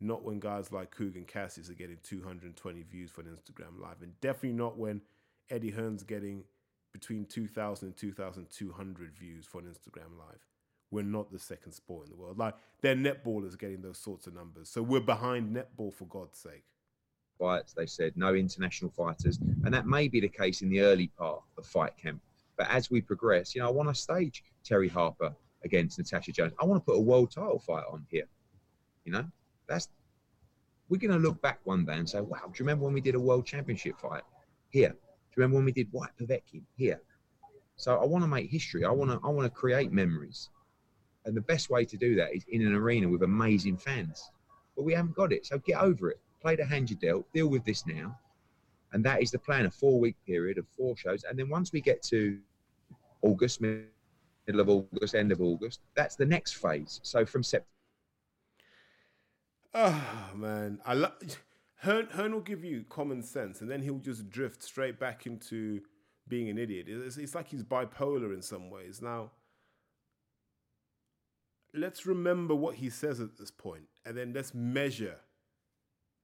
Not 0.01 0.23
when 0.23 0.39
guys 0.39 0.71
like 0.71 0.93
Kugan 0.93 1.27
Cassius 1.27 1.69
are 1.69 1.75
getting 1.75 1.97
220 2.03 2.83
views 2.83 3.11
for 3.11 3.21
an 3.21 3.27
Instagram 3.27 3.79
live. 3.79 4.01
And 4.01 4.19
definitely 4.19 4.57
not 4.57 4.77
when 4.77 5.01
Eddie 5.49 5.71
Hearn's 5.71 6.03
getting 6.03 6.43
between 6.93 7.25
2,000 7.25 7.87
and 7.87 7.97
2,200 7.97 9.13
views 9.13 9.45
for 9.45 9.59
an 9.59 9.65
Instagram 9.65 10.17
live. 10.17 10.45
We're 10.91 11.03
not 11.03 11.31
the 11.31 11.39
second 11.39 11.71
sport 11.71 12.05
in 12.05 12.11
the 12.11 12.17
world. 12.17 12.37
Like, 12.37 12.53
they're 12.81 12.95
netballers 12.95 13.57
getting 13.57 13.81
those 13.81 13.97
sorts 13.97 14.27
of 14.27 14.35
numbers. 14.35 14.69
So 14.69 14.83
we're 14.83 15.01
behind 15.01 15.55
netball, 15.55 15.91
for 15.91 16.05
God's 16.05 16.37
sake. 16.37 16.63
Fights, 17.39 17.73
they 17.73 17.87
said, 17.87 18.13
no 18.15 18.35
international 18.35 18.91
fighters. 18.91 19.39
And 19.65 19.73
that 19.73 19.87
may 19.87 20.07
be 20.07 20.19
the 20.19 20.29
case 20.29 20.61
in 20.61 20.69
the 20.69 20.81
early 20.81 21.07
part 21.07 21.41
of 21.57 21.65
fight 21.65 21.97
camp. 21.97 22.21
But 22.57 22.69
as 22.69 22.91
we 22.91 23.01
progress, 23.01 23.55
you 23.55 23.61
know, 23.61 23.67
I 23.67 23.71
want 23.71 23.89
to 23.89 23.95
stage 23.95 24.43
Terri 24.63 24.89
Harper 24.89 25.33
against 25.63 25.97
Natasha 25.97 26.31
Jonas. 26.31 26.53
I 26.61 26.65
want 26.65 26.79
to 26.79 26.85
put 26.85 26.97
a 26.97 27.01
world 27.01 27.31
title 27.31 27.59
fight 27.59 27.85
on 27.91 28.05
here. 28.09 28.27
You 29.05 29.13
know, 29.13 29.25
that's 29.67 29.89
we're 30.89 30.99
going 30.99 31.11
to 31.11 31.17
look 31.17 31.41
back 31.41 31.59
one 31.63 31.85
day 31.85 31.93
and 31.93 32.07
say, 32.07 32.21
wow, 32.21 32.41
do 32.45 32.51
you 32.51 32.59
remember 32.59 32.85
when 32.85 32.93
we 32.93 33.01
did 33.01 33.15
a 33.15 33.19
world 33.19 33.45
championship 33.47 33.99
fight 33.99 34.21
here? 34.69 34.95
You 35.35 35.41
remember 35.41 35.57
when 35.57 35.65
we 35.65 35.71
did 35.71 35.87
Whyte 35.91 36.11
Povetkin 36.19 36.63
here? 36.75 37.01
So 37.75 37.97
I 37.97 38.05
want 38.05 38.23
to 38.23 38.27
make 38.27 38.49
history. 38.49 38.85
I 38.85 38.91
want 38.91 39.11
to 39.11 39.19
I 39.23 39.29
want 39.29 39.45
to 39.45 39.49
create 39.49 39.91
memories. 39.91 40.49
And 41.25 41.35
the 41.35 41.41
best 41.41 41.69
way 41.69 41.85
to 41.85 41.97
do 41.97 42.15
that 42.15 42.35
is 42.35 42.45
in 42.49 42.65
an 42.65 42.75
arena 42.75 43.07
with 43.07 43.23
amazing 43.23 43.77
fans. 43.77 44.31
But 44.75 44.83
we 44.83 44.93
haven't 44.93 45.15
got 45.15 45.31
it. 45.31 45.45
So 45.45 45.57
get 45.59 45.79
over 45.79 46.09
it. 46.09 46.19
Play 46.41 46.55
the 46.55 46.65
hand 46.65 46.89
you 46.89 46.97
dealt. 46.97 47.31
Deal 47.33 47.47
with 47.47 47.63
this 47.63 47.85
now. 47.85 48.17
And 48.91 49.03
that 49.05 49.21
is 49.21 49.31
the 49.31 49.39
plan 49.39 49.65
a 49.65 49.71
four 49.71 49.99
week 49.99 50.17
period 50.25 50.57
of 50.57 50.67
four 50.67 50.95
shows. 50.97 51.23
And 51.23 51.37
then 51.39 51.49
once 51.49 51.71
we 51.71 51.81
get 51.81 52.03
to 52.03 52.39
August, 53.21 53.61
middle 53.61 54.59
of 54.59 54.69
August, 54.69 55.15
end 55.15 55.31
of 55.31 55.41
August, 55.41 55.79
that's 55.95 56.15
the 56.15 56.25
next 56.25 56.53
phase. 56.57 56.99
So 57.03 57.25
from 57.25 57.43
September. 57.43 57.67
Oh, 59.73 60.29
man. 60.35 60.79
I 60.85 60.93
love. 60.93 61.13
Hearn, 61.83 62.07
Hearn 62.11 62.33
will 62.33 62.41
give 62.41 62.63
you 62.63 62.85
common 62.87 63.21
sense 63.21 63.59
and 63.59 63.69
then 63.69 63.81
he'll 63.81 63.97
just 63.99 64.29
drift 64.29 64.63
straight 64.63 64.99
back 64.99 65.25
into 65.25 65.81
being 66.27 66.47
an 66.47 66.57
idiot. 66.57 66.85
It's, 66.87 67.17
it's 67.17 67.35
like 67.35 67.49
he's 67.49 67.63
bipolar 67.63 68.33
in 68.33 68.41
some 68.41 68.69
ways. 68.69 69.01
Now, 69.01 69.31
let's 71.73 72.05
remember 72.05 72.55
what 72.55 72.75
he 72.75 72.89
says 72.89 73.19
at 73.19 73.37
this 73.37 73.51
point, 73.51 73.83
and 74.05 74.15
then 74.15 74.31
let's 74.33 74.53
measure 74.53 75.17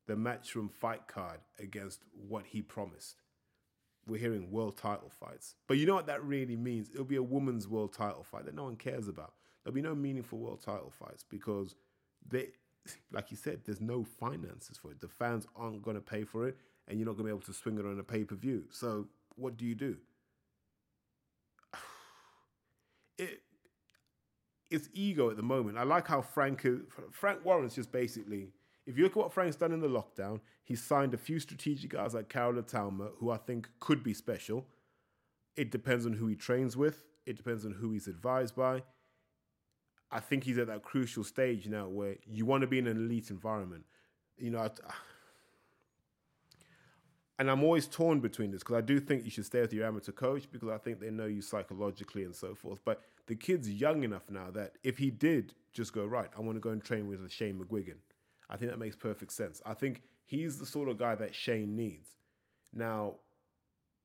the 0.07 0.15
matchroom 0.15 0.71
fight 0.71 1.07
card 1.07 1.39
against 1.59 2.03
what 2.13 2.45
he 2.45 2.61
promised. 2.61 3.21
We're 4.07 4.19
hearing 4.19 4.51
world 4.51 4.77
title 4.77 5.11
fights. 5.19 5.55
But 5.67 5.77
you 5.77 5.85
know 5.85 5.95
what 5.95 6.07
that 6.07 6.23
really 6.23 6.55
means? 6.55 6.89
It'll 6.89 7.03
be 7.03 7.17
a 7.17 7.23
woman's 7.23 7.67
world 7.67 7.91
title 7.91 8.23
fight 8.23 8.45
that 8.45 8.55
no 8.55 8.63
one 8.63 8.77
cares 8.77 9.09
about. 9.09 9.33
There'll 9.63 9.75
be 9.75 9.81
no 9.81 9.93
meaningful 9.93 10.39
world 10.39 10.61
title 10.63 10.91
fights 10.97 11.25
because 11.29 11.75
they 12.25 12.47
like 13.11 13.31
you 13.31 13.37
said, 13.37 13.61
there's 13.65 13.81
no 13.81 14.03
finances 14.03 14.77
for 14.77 14.91
it. 14.91 14.99
The 14.99 15.07
fans 15.07 15.45
aren't 15.55 15.81
gonna 15.81 16.01
pay 16.01 16.23
for 16.23 16.47
it, 16.47 16.57
and 16.87 16.99
you're 16.99 17.05
not 17.05 17.13
gonna 17.17 17.25
be 17.25 17.31
able 17.31 17.41
to 17.41 17.53
swing 17.53 17.77
it 17.77 17.85
on 17.85 17.99
a 17.99 18.03
pay-per-view. 18.03 18.65
So 18.71 19.07
what 19.35 19.57
do 19.57 19.65
you 19.65 19.75
do? 19.75 19.97
It 23.17 23.41
it's 24.69 24.89
ego 24.93 25.29
at 25.29 25.37
the 25.37 25.43
moment. 25.43 25.77
I 25.77 25.83
like 25.83 26.07
how 26.07 26.21
Frank 26.21 26.65
Frank 27.11 27.43
Warren's 27.43 27.75
just 27.75 27.91
basically. 27.91 28.49
If 28.85 28.97
you 28.97 29.03
look 29.03 29.11
at 29.11 29.17
what 29.17 29.33
Frank's 29.33 29.55
done 29.55 29.71
in 29.71 29.81
the 29.81 29.87
lockdown, 29.87 30.39
he's 30.63 30.81
signed 30.81 31.13
a 31.13 31.17
few 31.17 31.39
strategic 31.39 31.91
guys 31.91 32.15
like 32.15 32.27
Karol 32.27 32.53
Itauma, 32.53 33.11
who 33.19 33.29
I 33.29 33.37
think 33.37 33.69
could 33.79 34.03
be 34.03 34.15
special. 34.15 34.65
It 35.55 35.69
depends 35.69 36.07
on 36.07 36.13
who 36.13 36.25
he 36.25 36.35
trains 36.35 36.75
with. 36.75 37.03
It 37.27 37.37
depends 37.37 37.65
on 37.65 37.73
who 37.73 37.91
he's 37.91 38.07
advised 38.07 38.55
by. 38.55 38.81
I 40.11 40.19
think 40.19 40.43
he's 40.43 40.57
at 40.57 40.67
that 40.67 40.83
crucial 40.83 41.23
stage 41.23 41.67
now 41.67 41.87
where 41.87 42.15
you 42.25 42.45
want 42.45 42.61
to 42.61 42.67
be 42.67 42.79
in 42.79 42.87
an 42.87 42.97
elite 42.97 43.29
environment. 43.29 43.85
You 44.37 44.51
know, 44.51 44.59
I, 44.59 44.69
and 47.37 47.49
I'm 47.49 47.63
always 47.63 47.87
torn 47.87 48.19
between 48.19 48.51
this 48.51 48.59
because 48.59 48.75
I 48.75 48.81
do 48.81 48.99
think 48.99 49.23
you 49.23 49.31
should 49.31 49.45
stay 49.45 49.61
with 49.61 49.71
your 49.71 49.85
amateur 49.85 50.11
coach 50.11 50.49
because 50.51 50.69
I 50.69 50.77
think 50.77 50.99
they 50.99 51.09
know 51.09 51.25
you 51.25 51.41
psychologically 51.41 52.23
and 52.23 52.35
so 52.35 52.53
forth. 52.55 52.79
But 52.83 53.01
the 53.27 53.35
kid's 53.35 53.69
young 53.69 54.03
enough 54.03 54.29
now 54.29 54.49
that 54.51 54.73
if 54.83 54.97
he 54.97 55.09
did 55.11 55.53
just 55.71 55.93
go 55.93 56.05
right, 56.05 56.29
I 56.37 56.41
want 56.41 56.57
to 56.57 56.59
go 56.59 56.71
and 56.71 56.83
train 56.83 57.07
with 57.07 57.31
Shane 57.31 57.59
McGuigan. 57.59 57.97
I 58.49 58.57
think 58.57 58.71
that 58.71 58.79
makes 58.79 58.95
perfect 58.95 59.31
sense. 59.31 59.61
I 59.65 59.73
think 59.73 60.01
he's 60.25 60.57
the 60.57 60.65
sort 60.65 60.89
of 60.89 60.97
guy 60.97 61.15
that 61.15 61.35
Shane 61.35 61.75
needs. 61.75 62.09
Now, 62.73 63.15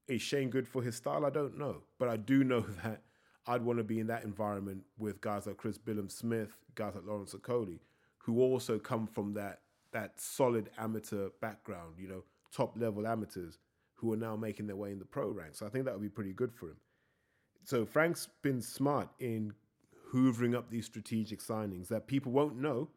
is 0.06 0.22
Shane 0.22 0.50
good 0.50 0.68
for 0.68 0.82
his 0.82 0.96
style? 0.96 1.24
I 1.24 1.30
don't 1.30 1.58
know, 1.58 1.78
but 1.98 2.08
I 2.08 2.16
do 2.16 2.44
know 2.44 2.60
that 2.84 3.02
I'd 3.46 3.62
want 3.62 3.78
to 3.78 3.84
be 3.84 4.00
in 4.00 4.06
that 4.06 4.24
environment 4.24 4.84
with 4.98 5.20
guys 5.20 5.46
like 5.46 5.58
Chris 5.58 5.78
Billam-Smith, 5.78 6.56
guys 6.74 6.94
like 6.94 7.04
Lawrence 7.06 7.34
Okolie, 7.34 7.80
who 8.18 8.40
also 8.40 8.78
come 8.78 9.06
from 9.06 9.34
that 9.34 9.60
that 9.92 10.18
solid 10.20 10.70
amateur 10.78 11.28
background. 11.40 11.94
You 11.98 12.08
know 12.08 12.24
top 12.54 12.78
level 12.78 13.06
amateurs 13.06 13.58
who 13.94 14.12
are 14.12 14.16
now 14.16 14.36
making 14.36 14.66
their 14.66 14.76
way 14.76 14.92
in 14.92 14.98
the 14.98 15.04
pro 15.04 15.28
ranks. 15.28 15.58
So 15.58 15.66
I 15.66 15.68
think 15.68 15.84
that 15.84 15.94
would 15.94 16.02
be 16.02 16.08
pretty 16.08 16.32
good 16.32 16.52
for 16.52 16.66
him. 16.66 16.76
So 17.64 17.84
Frank's 17.84 18.28
been 18.42 18.60
smart 18.60 19.08
in 19.18 19.52
hoovering 20.12 20.54
up 20.54 20.70
these 20.70 20.86
strategic 20.86 21.40
signings 21.40 21.88
that 21.88 22.06
people 22.06 22.30
won't 22.30 22.56
know, 22.56 22.88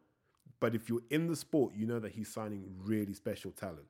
but 0.59 0.75
if 0.75 0.89
you're 0.89 1.01
in 1.09 1.27
the 1.27 1.35
sport, 1.35 1.73
you 1.75 1.85
know 1.87 1.99
that 1.99 2.11
he's 2.11 2.31
signing 2.31 2.65
really 2.77 3.13
special 3.13 3.51
talent. 3.51 3.87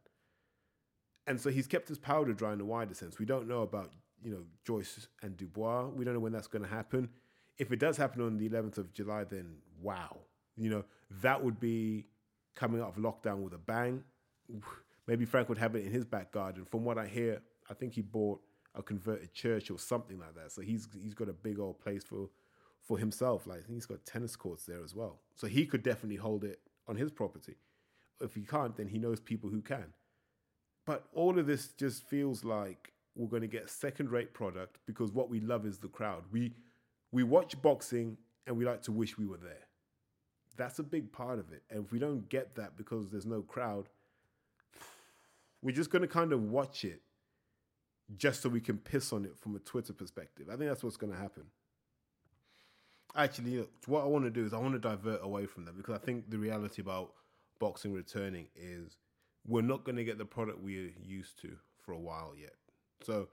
And 1.26 1.42
so 1.42 1.50
he's 1.50 1.68
kept 1.68 1.90
his 1.90 1.98
powder 1.98 2.34
dry 2.34 2.54
in 2.54 2.62
a 2.62 2.66
wider 2.66 2.94
sense. 2.94 3.20
We 3.20 3.26
don't 3.26 3.48
know 3.48 3.64
about, 3.64 3.92
you 4.24 4.32
know, 4.32 4.44
Joyce 4.66 5.08
and 5.22 5.38
Dubois. 5.38 5.88
We 5.88 6.06
don't 6.06 6.14
know 6.14 6.20
when 6.20 6.34
that's 6.34 6.48
going 6.48 6.64
to 6.64 6.70
happen. 6.70 7.10
If 7.58 7.72
it 7.72 7.80
does 7.80 7.98
happen 7.98 8.22
on 8.22 8.38
the 8.38 8.50
11th 8.50 8.78
of 8.78 8.94
July, 8.94 9.24
then 9.24 9.58
wow. 9.82 10.18
You 10.56 10.70
know, 10.70 10.86
that 11.22 11.44
would 11.44 11.60
be 11.60 12.06
coming 12.56 12.82
out 12.82 12.90
of 12.90 12.96
lockdown 12.96 13.42
with 13.44 13.54
a 13.54 13.58
bang 13.58 14.04
maybe 15.08 15.26
Frank 15.26 15.50
would 15.50 15.58
have 15.58 15.76
it 15.76 15.86
in 15.86 15.92
his 15.92 16.06
back 16.06 16.32
garden. 16.32 16.66
From 16.66 16.84
what 16.84 16.98
I 16.98 17.08
hear, 17.08 17.42
I 17.70 17.74
think 17.74 17.94
he 17.94 18.02
bought 18.02 18.42
a 18.76 18.84
converted 18.84 19.34
church 19.34 19.72
or 19.72 19.80
something 19.80 20.20
like 20.20 20.36
that. 20.36 20.52
So 20.52 20.62
he's 20.62 20.88
he's 21.02 21.14
got 21.14 21.30
a 21.30 21.34
big 21.34 21.60
old 21.60 21.80
place 21.80 22.04
for 22.04 22.30
for 22.84 22.98
himself. 22.98 23.48
Like 23.48 23.66
he's 23.68 23.86
got 23.86 24.06
tennis 24.06 24.36
courts 24.36 24.66
there 24.66 24.84
as 24.84 24.94
well. 24.94 25.22
So 25.36 25.48
he 25.48 25.66
could 25.66 25.82
definitely 25.84 26.18
hold 26.18 26.44
it 26.44 26.60
on 26.88 26.96
his 26.96 27.12
property. 27.12 27.56
If 28.22 28.36
he 28.36 28.42
can't, 28.42 28.76
then 28.76 28.88
he 28.88 29.00
knows 29.00 29.20
people 29.20 29.50
who 29.50 29.62
can. 29.62 29.94
But 30.86 31.06
all 31.14 31.38
of 31.38 31.48
this 31.48 31.70
just 31.70 32.08
feels 32.08 32.44
like 32.44 32.94
we're 33.18 33.28
going 33.28 33.42
to 33.42 33.48
get 33.48 33.70
second-rate 33.70 34.34
product 34.34 34.78
because 34.86 35.12
what 35.12 35.30
we 35.30 35.40
love 35.40 35.66
is 35.66 35.80
the 35.80 35.88
crowd. 35.88 36.24
We 36.32 36.54
we 37.12 37.24
watch 37.24 37.60
boxing 37.62 38.18
and 38.46 38.58
we 38.58 38.66
like 38.66 38.82
to 38.84 38.92
wish 38.92 39.18
we 39.18 39.26
were 39.26 39.38
there. 39.38 39.68
That's 40.56 40.80
a 40.80 40.84
big 40.84 41.12
part 41.12 41.40
of 41.40 41.52
it. 41.52 41.64
And 41.70 41.86
if 41.86 41.92
we 41.92 42.00
don't 42.00 42.28
get 42.30 42.56
that 42.56 42.78
because 42.78 43.10
there's 43.10 43.26
no 43.26 43.42
crowd, 43.42 43.88
we're 45.62 45.76
just 45.76 45.90
going 45.90 46.02
to 46.02 46.08
kind 46.08 46.34
of 46.34 46.44
watch 46.44 46.84
it 46.84 47.02
just 48.18 48.42
so 48.42 48.50
we 48.50 48.62
can 48.62 48.78
piss 48.78 49.12
on 49.14 49.26
it 49.26 49.38
from 49.38 49.56
a 49.56 49.60
Twitter 49.60 49.94
perspective. 49.94 50.48
I 50.50 50.56
think 50.56 50.70
that's 50.70 50.84
what's 50.84 50.98
going 50.98 51.14
to 51.14 51.20
happen. 51.20 51.44
Actually, 53.16 53.66
what 53.86 54.04
I 54.04 54.08
want 54.08 54.26
to 54.26 54.30
do 54.30 54.46
is 54.46 54.54
I 54.54 54.60
want 54.60 54.74
to 54.74 54.80
divert 54.80 55.22
away 55.24 55.46
from 55.46 55.66
that 55.66 55.76
because 55.76 55.96
I 55.96 56.00
think 56.00 56.30
the 56.30 56.38
reality 56.38 56.82
about 56.82 57.14
boxing 57.60 57.94
returning 57.94 58.48
is 58.56 58.98
we're 59.48 59.62
not 59.62 59.84
going 59.84 59.96
to 59.96 60.04
get 60.04 60.18
the 60.18 60.26
product 60.26 60.62
we're 60.62 60.92
used 61.02 61.42
to 61.42 61.58
for 61.80 61.94
a 61.94 62.00
while 62.00 62.34
yet. 62.40 62.54
So 63.04 63.28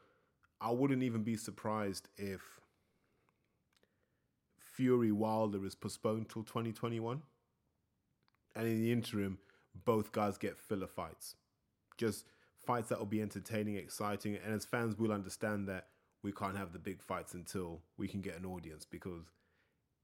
I 0.60 0.70
wouldn't 0.70 1.02
even 1.02 1.22
be 1.22 1.36
surprised 1.36 2.08
if 2.16 2.40
Fury 4.58 5.12
Wilder 5.12 5.64
is 5.64 5.74
postponed 5.74 6.28
till 6.28 6.42
2021. 6.42 7.22
And 8.56 8.68
in 8.68 8.80
the 8.80 8.92
interim, 8.92 9.38
both 9.84 10.12
guys 10.12 10.38
get 10.38 10.56
filler 10.56 10.86
fights 10.86 11.34
just 11.96 12.26
fights 12.66 12.88
that 12.88 12.98
will 12.98 13.06
be 13.06 13.22
entertaining, 13.22 13.76
exciting, 13.76 14.38
and 14.44 14.54
as 14.54 14.64
fans 14.64 14.98
will 14.98 15.12
understand 15.12 15.68
that 15.68 15.88
we 16.22 16.32
can't 16.32 16.56
have 16.56 16.72
the 16.72 16.78
big 16.78 17.02
fights 17.02 17.34
until 17.34 17.80
we 17.98 18.08
can 18.08 18.20
get 18.20 18.38
an 18.38 18.46
audience 18.46 18.86
because 18.90 19.24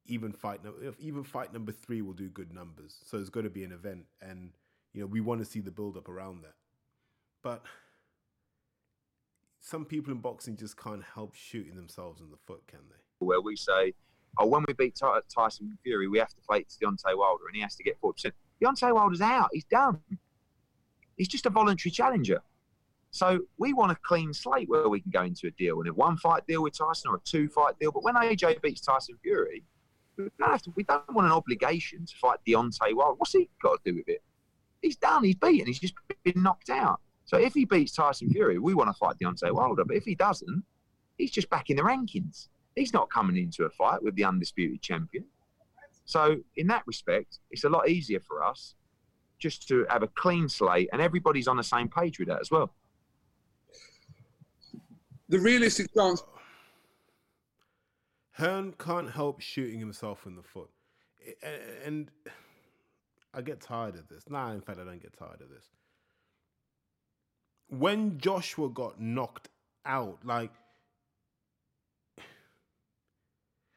even 0.06 0.32
fight 0.32 0.60
even 0.98 1.24
fight 1.24 1.52
number 1.52 1.72
three 1.72 2.02
will 2.02 2.12
do 2.12 2.28
good 2.28 2.52
numbers. 2.52 2.98
So 3.04 3.18
it's 3.18 3.30
got 3.30 3.42
to 3.42 3.50
be 3.50 3.64
an 3.64 3.72
event, 3.72 4.04
and 4.20 4.50
you 4.92 5.00
know 5.00 5.06
we 5.06 5.20
want 5.20 5.40
to 5.40 5.46
see 5.46 5.60
the 5.60 5.70
build 5.70 5.96
up 5.96 6.08
around 6.08 6.42
that. 6.42 6.54
But 7.42 7.64
some 9.60 9.84
people 9.84 10.12
in 10.12 10.20
boxing 10.20 10.56
just 10.56 10.76
can't 10.76 11.02
help 11.14 11.34
shooting 11.34 11.76
themselves 11.76 12.20
in 12.20 12.30
the 12.30 12.38
foot, 12.46 12.62
can 12.66 12.80
they? 12.88 12.96
Where 13.18 13.40
we 13.40 13.56
say, 13.56 13.94
"Oh, 14.38 14.46
when 14.46 14.64
we 14.66 14.74
beat 14.74 14.98
Tyson 15.28 15.78
Fury, 15.82 16.08
we 16.08 16.18
have 16.18 16.30
to 16.30 16.40
fight 16.42 16.68
Deontay 16.82 17.16
Wilder, 17.16 17.46
and 17.46 17.54
he 17.54 17.62
has 17.62 17.76
to 17.76 17.82
get 17.82 17.98
four 18.00 18.14
percent." 18.14 18.34
Deontay 18.62 18.94
Wilder's 18.94 19.20
out; 19.20 19.50
he's 19.52 19.64
done. 19.64 20.00
He's 21.16 21.28
just 21.28 21.46
a 21.46 21.50
voluntary 21.50 21.90
challenger. 21.90 22.42
So 23.10 23.40
we 23.58 23.72
want 23.74 23.92
a 23.92 23.96
clean 23.96 24.32
slate 24.32 24.68
where 24.68 24.88
we 24.88 25.00
can 25.00 25.10
go 25.10 25.22
into 25.22 25.48
a 25.48 25.50
deal 25.50 25.80
and 25.80 25.88
a 25.88 25.92
one 25.92 26.16
fight 26.16 26.46
deal 26.46 26.62
with 26.62 26.78
Tyson 26.78 27.10
or 27.10 27.16
a 27.16 27.20
two 27.20 27.48
fight 27.48 27.78
deal. 27.78 27.92
But 27.92 28.04
when 28.04 28.14
AJ 28.14 28.62
beats 28.62 28.80
Tyson 28.80 29.16
Fury, 29.22 29.64
we 30.16 30.28
don't 30.38 30.50
have 30.50 30.62
to. 30.62 30.72
We 30.76 30.84
don't 30.84 31.12
want 31.12 31.26
an 31.26 31.32
obligation 31.32 32.06
to 32.06 32.16
fight 32.16 32.38
Deontay 32.46 32.94
Wilder. 32.94 33.16
What's 33.18 33.32
he 33.32 33.48
got 33.62 33.84
to 33.84 33.90
do 33.90 33.96
with 33.96 34.08
it? 34.08 34.22
He's 34.80 34.96
done. 34.96 35.24
He's 35.24 35.34
beaten. 35.34 35.66
He's 35.66 35.80
just 35.80 35.94
been 36.24 36.42
knocked 36.42 36.70
out. 36.70 37.00
So 37.24 37.37
if 37.37 37.54
he 37.54 37.64
beats 37.64 37.92
Tyson 37.92 38.30
Fury, 38.30 38.59
we 38.59 38.74
want 38.74 38.88
to 38.88 38.94
fight 38.94 39.16
Deontay 39.22 39.52
Wilder. 39.52 39.85
But 39.85 39.96
if 39.96 40.04
he 40.04 40.14
doesn't, 40.14 40.64
he's 41.16 41.30
just 41.30 41.48
back 41.50 41.70
in 41.70 41.76
the 41.76 41.83
rankings. 41.83 42.48
He's 42.74 42.92
not 42.92 43.11
coming 43.11 43.37
into 43.37 43.64
a 43.64 43.70
fight 43.70 44.02
with 44.02 44.14
the 44.16 44.24
undisputed 44.24 44.83
champion. 44.83 45.24
So 46.04 46.38
in 46.56 46.66
that 46.68 46.83
respect, 46.87 47.38
it's 47.50 47.64
a 47.64 47.68
lot 47.68 47.88
easier 47.88 48.20
for 48.20 48.42
us 48.42 48.74
just 49.38 49.68
to 49.68 49.87
have 49.88 50.02
a 50.02 50.09
clean 50.09 50.48
slate 50.48 50.88
and 50.92 51.00
everybody's 51.00 51.48
on 51.48 51.56
the 51.56 51.64
same 51.64 51.88
page 51.88 52.18
with 52.18 52.28
that 52.28 52.40
as 52.40 52.50
well. 52.50 52.74
The 55.28 55.38
realistic 55.38 55.94
chance. 55.94 56.24
Hearn 58.33 58.74
can't 58.78 59.11
help 59.11 59.40
shooting 59.40 59.78
himself 59.78 60.26
in 60.26 60.35
the 60.35 60.42
foot. 60.42 60.70
And 61.85 62.11
I 63.33 63.42
get 63.42 63.61
tired 63.61 63.94
of 63.94 64.09
this. 64.09 64.24
Nah, 64.28 64.52
in 64.52 64.61
fact, 64.61 64.80
I 64.80 64.85
don't 64.85 65.00
get 65.00 65.16
tired 65.16 65.40
of 65.40 65.48
this. 65.48 65.70
When 67.70 68.18
Joshua 68.18 68.68
got 68.68 69.00
knocked 69.00 69.48
out, 69.87 70.18
like, 70.24 70.52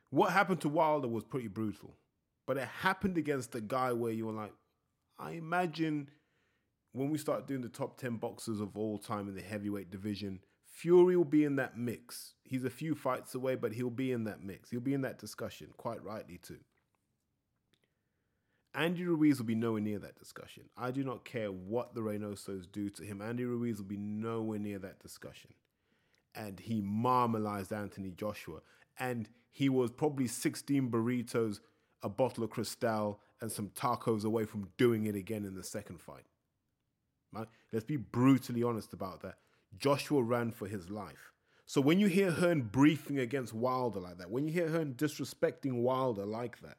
what 0.10 0.34
happened 0.34 0.62
to 0.62 0.70
Wilder 0.70 1.08
was 1.08 1.24
pretty 1.24 1.48
brutal. 1.48 1.96
But 2.46 2.58
it 2.58 2.68
happened 2.68 3.18
against 3.18 3.56
a 3.56 3.62
guy 3.62 3.94
where 3.94 4.12
you 4.12 4.26
were 4.26 4.34
like, 4.34 4.54
I 5.18 5.32
imagine 5.32 6.10
when 6.92 7.10
we 7.10 7.18
start 7.18 7.48
doing 7.48 7.62
the 7.62 7.70
top 7.70 7.98
10 7.98 8.18
boxers 8.18 8.60
of 8.60 8.78
all 8.78 8.98
time 8.98 9.28
in 9.28 9.36
the 9.36 9.42
heavyweight 9.42 9.90
division, 9.90 10.40
Fury 10.66 11.16
will 11.16 11.24
be 11.24 11.46
in 11.46 11.56
that 11.56 11.78
mix. 11.78 12.34
He's 12.44 12.66
a 12.66 12.70
few 12.70 12.96
fights 12.96 13.36
away, 13.36 13.56
but 13.56 13.74
he'll 13.74 13.90
be 13.90 14.12
in 14.12 14.24
that 14.26 14.44
mix. 14.44 14.70
He'll 14.72 14.82
be 14.82 14.94
in 14.94 15.02
that 15.02 15.20
discussion, 15.20 15.70
quite 15.78 16.04
rightly 16.04 16.38
too. 16.38 16.60
Andy 18.76 19.04
Ruiz 19.04 19.38
will 19.38 19.46
be 19.46 19.56
nowhere 19.56 19.82
near 19.82 20.00
that 20.00 20.18
discussion. 20.18 20.64
I 20.76 20.92
do 20.92 21.04
not 21.04 21.26
care 21.26 21.52
what 21.52 21.94
the 21.94 22.02
Reynosos 22.02 22.72
do 22.72 22.90
to 22.90 23.04
him. 23.04 23.22
Andy 23.22 23.46
Ruiz 23.46 23.78
will 23.78 23.86
be 23.86 23.98
nowhere 23.98 24.60
near 24.60 24.80
that 24.80 25.00
discussion. 25.00 25.52
And 26.34 26.60
he 26.60 26.82
marmalized 26.82 27.72
Anthony 27.72 28.12
Joshua. 28.12 28.62
And 28.98 29.30
he 29.52 29.70
was 29.70 29.92
probably 29.92 30.28
16 30.28 30.90
burritos, 30.90 31.60
a 32.02 32.10
bottle 32.10 32.44
of 32.44 32.50
Cristal, 32.50 33.20
and 33.42 33.52
some 33.52 33.70
tacos 33.70 34.26
away 34.26 34.46
from 34.46 34.70
doing 34.78 35.06
it 35.06 35.16
again 35.16 35.46
in 35.46 35.54
the 35.54 35.64
second 35.64 36.02
fight. 36.02 36.26
Right? 37.32 37.48
Let's 37.72 37.86
be 37.86 37.98
brutally 37.98 38.64
honest 38.64 38.94
about 38.94 39.22
that. 39.22 39.36
Joshua 39.78 40.24
ran 40.24 40.52
for 40.52 40.68
his 40.68 40.90
life. 40.90 41.32
So 41.66 41.80
when 41.80 42.00
you 42.00 42.08
hear 42.08 42.32
Hearn 42.32 42.64
briefing 42.64 43.20
against 43.20 43.54
Wilder 43.54 44.00
like 44.00 44.18
that, 44.18 44.32
when 44.32 44.48
you 44.48 44.54
hear 44.54 44.70
Hearn 44.70 44.96
disrespecting 44.96 45.82
Wilder 45.82 46.26
like 46.26 46.60
that, 46.62 46.78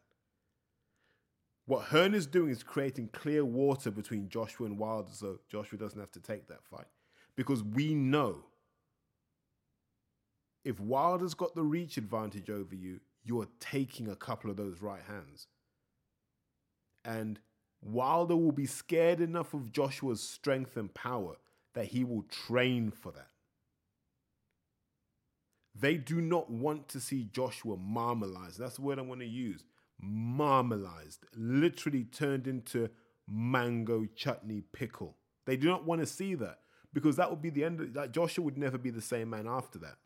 what 1.66 1.84
Hearn 1.84 2.14
is 2.14 2.26
doing 2.26 2.50
is 2.50 2.62
creating 2.62 3.08
clear 3.12 3.44
water 3.44 3.90
between 3.90 4.28
Joshua 4.28 4.66
and 4.66 4.78
Wilder 4.78 5.12
so 5.12 5.40
Joshua 5.48 5.78
doesn't 5.78 5.98
have 5.98 6.12
to 6.12 6.20
take 6.20 6.48
that 6.48 6.64
fight. 6.64 6.86
Because 7.36 7.62
we 7.62 7.94
know 7.94 8.44
if 10.64 10.78
Wilder's 10.78 11.34
got 11.34 11.54
the 11.54 11.62
reach 11.62 11.96
advantage 11.96 12.50
over 12.50 12.74
you, 12.74 13.00
you're 13.24 13.48
taking 13.60 14.08
a 14.08 14.16
couple 14.16 14.50
of 14.50 14.56
those 14.56 14.82
right 14.82 15.02
hands. 15.06 15.46
And 17.04 17.40
Wilder 17.82 18.36
will 18.36 18.52
be 18.52 18.66
scared 18.66 19.20
enough 19.20 19.54
of 19.54 19.72
Joshua's 19.72 20.22
strength 20.22 20.76
and 20.76 20.92
power 20.92 21.36
that 21.74 21.86
he 21.86 22.04
will 22.04 22.22
train 22.22 22.90
for 22.90 23.12
that. 23.12 23.28
They 25.74 25.96
do 25.96 26.20
not 26.20 26.50
want 26.50 26.88
to 26.90 27.00
see 27.00 27.24
Joshua 27.32 27.76
marmalized. 27.76 28.58
That's 28.58 28.76
the 28.76 28.82
word 28.82 28.98
I 28.98 29.02
want 29.02 29.20
to 29.20 29.26
use 29.26 29.64
marmalized, 30.04 31.24
literally 31.34 32.04
turned 32.04 32.46
into 32.46 32.90
mango 33.28 34.06
chutney 34.14 34.62
pickle. 34.72 35.16
They 35.46 35.56
do 35.56 35.68
not 35.68 35.84
want 35.84 36.00
to 36.00 36.06
see 36.06 36.34
that 36.36 36.60
because 36.92 37.16
that 37.16 37.30
would 37.30 37.42
be 37.42 37.50
the 37.50 37.64
end 37.64 37.80
of 37.80 37.94
that. 37.94 38.12
Joshua 38.12 38.44
would 38.44 38.58
never 38.58 38.78
be 38.78 38.90
the 38.90 39.02
same 39.02 39.30
man 39.30 39.46
after 39.48 39.78
that. 39.80 39.96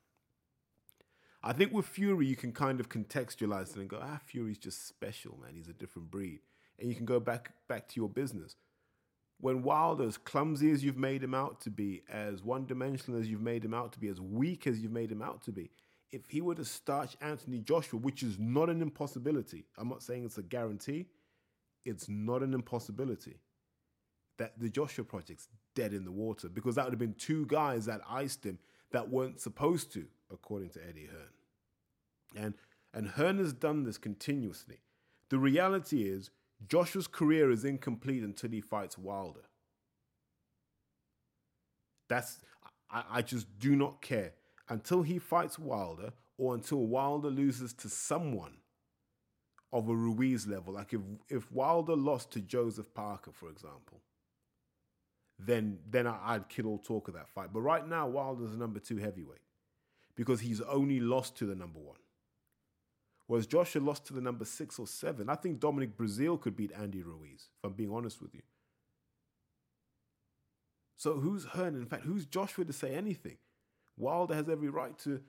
I 1.42 1.52
think 1.52 1.72
with 1.72 1.86
Fury, 1.86 2.26
you 2.26 2.36
can 2.36 2.52
kind 2.52 2.80
of 2.80 2.88
contextualize 2.88 3.70
it 3.70 3.76
and 3.76 3.88
go, 3.88 4.00
ah, 4.02 4.18
Fury's 4.24 4.58
just 4.58 4.88
special, 4.88 5.38
man. 5.40 5.54
He's 5.54 5.68
a 5.68 5.72
different 5.72 6.10
breed. 6.10 6.40
And 6.78 6.88
you 6.88 6.96
can 6.96 7.06
go 7.06 7.20
back 7.20 7.52
back 7.68 7.88
to 7.88 8.00
your 8.00 8.08
business. 8.08 8.56
When 9.40 9.62
Wilder, 9.62 10.04
as 10.04 10.16
clumsy 10.16 10.70
as 10.72 10.82
you've 10.82 10.96
made 10.96 11.22
him 11.22 11.34
out 11.34 11.60
to 11.60 11.70
be, 11.70 12.02
as 12.10 12.42
one 12.42 12.66
dimensional 12.66 13.20
as 13.20 13.28
you've 13.28 13.40
made 13.40 13.64
him 13.64 13.72
out 13.72 13.92
to 13.92 14.00
be, 14.00 14.08
as 14.08 14.20
weak 14.20 14.66
as 14.66 14.80
you've 14.80 14.90
made 14.90 15.12
him 15.12 15.22
out 15.22 15.42
to 15.42 15.52
be, 15.52 15.70
if 16.10 16.28
he 16.28 16.40
were 16.40 16.54
to 16.54 16.64
starch 16.64 17.16
Anthony 17.20 17.60
Joshua, 17.60 17.98
which 17.98 18.22
is 18.22 18.38
not 18.38 18.70
an 18.70 18.80
impossibility, 18.80 19.64
I'm 19.76 19.88
not 19.88 20.02
saying 20.02 20.24
it's 20.24 20.38
a 20.38 20.42
guarantee, 20.42 21.06
it's 21.84 22.08
not 22.08 22.42
an 22.42 22.54
impossibility 22.54 23.40
that 24.38 24.58
the 24.58 24.68
Joshua 24.68 25.04
project's 25.04 25.48
dead 25.74 25.92
in 25.92 26.04
the 26.04 26.12
water 26.12 26.48
because 26.48 26.76
that 26.76 26.84
would 26.84 26.92
have 26.92 26.98
been 26.98 27.14
two 27.14 27.46
guys 27.46 27.86
that 27.86 28.00
iced 28.08 28.44
him 28.44 28.58
that 28.92 29.10
weren't 29.10 29.40
supposed 29.40 29.92
to, 29.92 30.06
according 30.32 30.70
to 30.70 30.80
Eddie 30.88 31.08
Hearn. 31.10 32.44
And 32.44 32.54
and 32.94 33.08
Hearn 33.08 33.38
has 33.38 33.52
done 33.52 33.84
this 33.84 33.98
continuously. 33.98 34.78
The 35.28 35.38
reality 35.38 36.08
is 36.08 36.30
Joshua's 36.66 37.06
career 37.06 37.50
is 37.50 37.64
incomplete 37.64 38.22
until 38.22 38.50
he 38.50 38.60
fights 38.60 38.96
Wilder. 38.96 39.44
That's 42.08 42.38
I, 42.90 43.04
I 43.10 43.22
just 43.22 43.58
do 43.58 43.76
not 43.76 44.00
care 44.00 44.32
until 44.68 45.02
he 45.02 45.18
fights 45.18 45.58
Wilder 45.58 46.12
or 46.36 46.54
until 46.54 46.86
Wilder 46.86 47.30
loses 47.30 47.72
to 47.74 47.88
someone 47.88 48.54
of 49.72 49.88
a 49.88 49.94
Ruiz 49.94 50.46
level. 50.46 50.74
Like 50.74 50.92
if 50.92 51.00
if 51.28 51.50
Wilder 51.52 51.96
lost 51.96 52.30
to 52.32 52.40
Joseph 52.40 52.92
Parker, 52.94 53.32
for 53.32 53.50
example, 53.50 54.00
then 55.38 55.78
then 55.90 56.06
I'd 56.06 56.48
kill 56.48 56.66
all 56.66 56.78
talk 56.78 57.08
of 57.08 57.14
that 57.14 57.28
fight. 57.28 57.52
But 57.52 57.60
right 57.60 57.86
now, 57.86 58.06
Wilder's 58.06 58.56
number 58.56 58.80
two 58.80 58.96
heavyweight 58.96 59.40
because 60.14 60.40
he's 60.40 60.60
only 60.62 61.00
lost 61.00 61.36
to 61.36 61.46
the 61.46 61.54
number 61.54 61.78
one. 61.78 61.98
Whereas 63.26 63.46
Joshua 63.46 63.80
lost 63.82 64.06
to 64.06 64.14
the 64.14 64.22
number 64.22 64.46
six 64.46 64.78
or 64.78 64.86
seven. 64.86 65.28
I 65.28 65.34
think 65.34 65.60
Dominic 65.60 65.96
Breazeale 65.98 66.40
could 66.40 66.56
beat 66.56 66.72
Andy 66.72 67.02
Ruiz, 67.02 67.50
if 67.58 67.64
I'm 67.64 67.74
being 67.74 67.92
honest 67.92 68.22
with 68.22 68.34
you. 68.34 68.40
So 70.96 71.20
who's 71.20 71.44
Hearn? 71.44 71.74
In 71.76 71.86
fact, 71.86 72.04
who's 72.04 72.24
Joshua 72.24 72.64
to 72.64 72.72
say 72.72 72.94
anything? 72.94 73.36
Wilder 73.98 74.34
has 74.34 74.48
every 74.48 74.68
right 74.68 74.96
to 75.00 75.20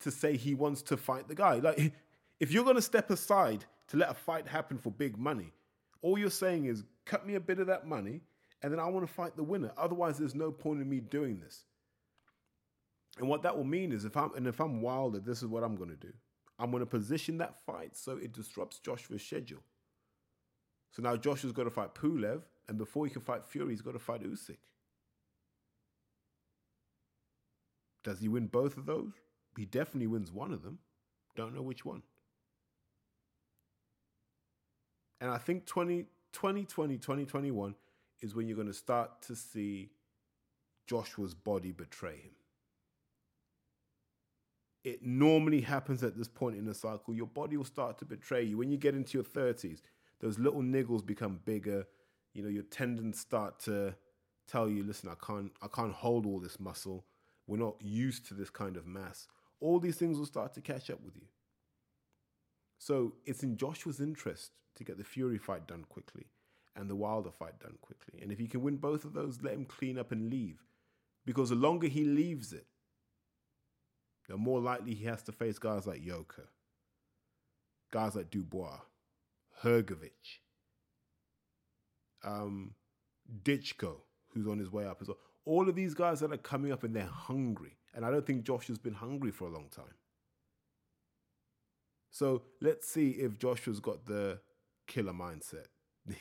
to 0.00 0.10
say 0.10 0.36
he 0.36 0.54
wants 0.54 0.82
to 0.82 0.96
fight 0.96 1.28
the 1.28 1.34
guy. 1.34 1.56
Like 1.56 1.92
if 2.40 2.52
you're 2.52 2.64
gonna 2.64 2.82
step 2.82 3.10
aside 3.10 3.64
to 3.88 3.96
let 3.96 4.10
a 4.10 4.14
fight 4.14 4.46
happen 4.46 4.78
for 4.78 4.90
big 4.90 5.18
money, 5.18 5.52
all 6.02 6.18
you're 6.18 6.30
saying 6.30 6.66
is 6.66 6.84
cut 7.04 7.26
me 7.26 7.34
a 7.34 7.40
bit 7.40 7.58
of 7.58 7.66
that 7.66 7.86
money 7.86 8.22
and 8.62 8.72
then 8.72 8.80
I 8.80 8.86
want 8.88 9.06
to 9.06 9.12
fight 9.12 9.36
the 9.36 9.42
winner. 9.42 9.72
Otherwise, 9.76 10.18
there's 10.18 10.34
no 10.34 10.50
point 10.50 10.80
in 10.80 10.88
me 10.88 11.00
doing 11.00 11.40
this. 11.40 11.64
And 13.18 13.28
what 13.28 13.42
that 13.42 13.56
will 13.56 13.64
mean 13.64 13.92
is 13.92 14.04
if 14.04 14.16
I'm 14.16 14.34
and 14.34 14.46
if 14.46 14.60
I'm 14.60 14.80
Wilder, 14.80 15.20
this 15.20 15.42
is 15.42 15.48
what 15.48 15.62
I'm 15.62 15.76
gonna 15.76 15.96
do. 15.96 16.12
I'm 16.58 16.70
gonna 16.70 16.86
position 16.86 17.38
that 17.38 17.56
fight 17.64 17.96
so 17.96 18.16
it 18.16 18.32
disrupts 18.32 18.78
Joshua's 18.78 19.22
schedule. 19.22 19.60
So 20.90 21.02
now 21.02 21.16
Joshua's 21.16 21.52
got 21.52 21.64
to 21.64 21.70
fight 21.70 21.94
Pulev, 21.94 22.42
and 22.68 22.76
before 22.76 23.06
he 23.06 23.12
can 23.12 23.22
fight 23.22 23.44
Fury, 23.44 23.70
he's 23.70 23.82
got 23.82 23.92
to 23.92 23.98
fight 23.98 24.22
Usyk. 24.22 24.56
Does 28.02 28.20
he 28.20 28.28
win 28.28 28.46
both 28.46 28.76
of 28.76 28.86
those? 28.86 29.12
He 29.56 29.64
definitely 29.64 30.06
wins 30.06 30.32
one 30.32 30.52
of 30.52 30.62
them. 30.62 30.78
Don't 31.36 31.54
know 31.54 31.62
which 31.62 31.84
one. 31.84 32.02
And 35.20 35.30
I 35.30 35.38
think 35.38 35.66
20, 35.66 36.04
2020, 36.32 36.96
2021 36.96 37.74
is 38.20 38.34
when 38.34 38.48
you're 38.48 38.56
going 38.56 38.68
to 38.68 38.74
start 38.74 39.22
to 39.22 39.36
see 39.36 39.90
Joshua's 40.86 41.34
body 41.34 41.72
betray 41.72 42.16
him. 42.16 42.32
It 44.82 45.04
normally 45.04 45.60
happens 45.60 46.02
at 46.02 46.16
this 46.16 46.28
point 46.28 46.56
in 46.56 46.64
the 46.64 46.74
cycle. 46.74 47.12
Your 47.12 47.26
body 47.26 47.56
will 47.56 47.64
start 47.64 47.98
to 47.98 48.06
betray 48.06 48.44
you. 48.44 48.56
When 48.56 48.70
you 48.70 48.78
get 48.78 48.94
into 48.94 49.18
your 49.18 49.24
30s, 49.24 49.82
those 50.20 50.38
little 50.38 50.62
niggles 50.62 51.04
become 51.04 51.40
bigger. 51.44 51.86
You 52.32 52.42
know, 52.42 52.48
your 52.48 52.62
tendons 52.62 53.20
start 53.20 53.58
to 53.60 53.94
tell 54.48 54.70
you, 54.70 54.82
listen, 54.82 55.10
I 55.10 55.24
can't 55.24 55.52
I 55.60 55.68
can't 55.68 55.92
hold 55.92 56.24
all 56.24 56.40
this 56.40 56.58
muscle. 56.58 57.04
We're 57.50 57.56
not 57.56 57.74
used 57.80 58.28
to 58.28 58.34
this 58.34 58.48
kind 58.48 58.76
of 58.76 58.86
mass. 58.86 59.26
All 59.58 59.80
these 59.80 59.96
things 59.96 60.16
will 60.16 60.24
start 60.24 60.54
to 60.54 60.60
catch 60.60 60.88
up 60.88 61.00
with 61.04 61.16
you. 61.16 61.26
So 62.78 63.14
it's 63.26 63.42
in 63.42 63.56
Joshua's 63.56 63.98
interest 63.98 64.52
to 64.76 64.84
get 64.84 64.98
the 64.98 65.02
Fury 65.04 65.36
fight 65.36 65.66
done 65.66 65.84
quickly 65.88 66.26
and 66.76 66.88
the 66.88 66.94
Wilder 66.94 67.32
fight 67.32 67.58
done 67.58 67.74
quickly. 67.80 68.20
And 68.22 68.30
if 68.30 68.38
he 68.38 68.46
can 68.46 68.62
win 68.62 68.76
both 68.76 69.04
of 69.04 69.14
those, 69.14 69.42
let 69.42 69.54
him 69.54 69.64
clean 69.64 69.98
up 69.98 70.12
and 70.12 70.30
leave. 70.30 70.62
Because 71.26 71.48
the 71.48 71.56
longer 71.56 71.88
he 71.88 72.04
leaves 72.04 72.52
it, 72.52 72.66
the 74.28 74.36
more 74.36 74.60
likely 74.60 74.94
he 74.94 75.06
has 75.06 75.22
to 75.24 75.32
face 75.32 75.58
guys 75.58 75.88
like 75.88 76.06
Yoka, 76.06 76.42
guys 77.90 78.14
like 78.14 78.30
Dubois, 78.30 78.78
Hrgovic, 79.64 80.38
um, 82.22 82.74
Dychko, 83.42 83.96
who's 84.28 84.46
on 84.46 84.60
his 84.60 84.70
way 84.70 84.86
up 84.86 84.98
as 85.02 85.08
well 85.08 85.18
all 85.50 85.68
of 85.68 85.74
these 85.74 85.94
guys 85.94 86.20
that 86.20 86.32
are 86.32 86.36
coming 86.36 86.70
up 86.70 86.84
and 86.84 86.94
they're 86.94 87.04
hungry. 87.04 87.76
And 87.92 88.04
I 88.04 88.10
don't 88.12 88.24
think 88.24 88.44
Josh 88.44 88.68
has 88.68 88.78
been 88.78 88.94
hungry 88.94 89.32
for 89.32 89.48
a 89.48 89.50
long 89.50 89.66
time. 89.68 89.96
So 92.12 92.42
let's 92.60 92.86
see 92.86 93.10
if 93.10 93.36
Joshua's 93.36 93.80
got 93.80 94.06
the 94.06 94.38
killer 94.86 95.12
mindset. 95.12 95.66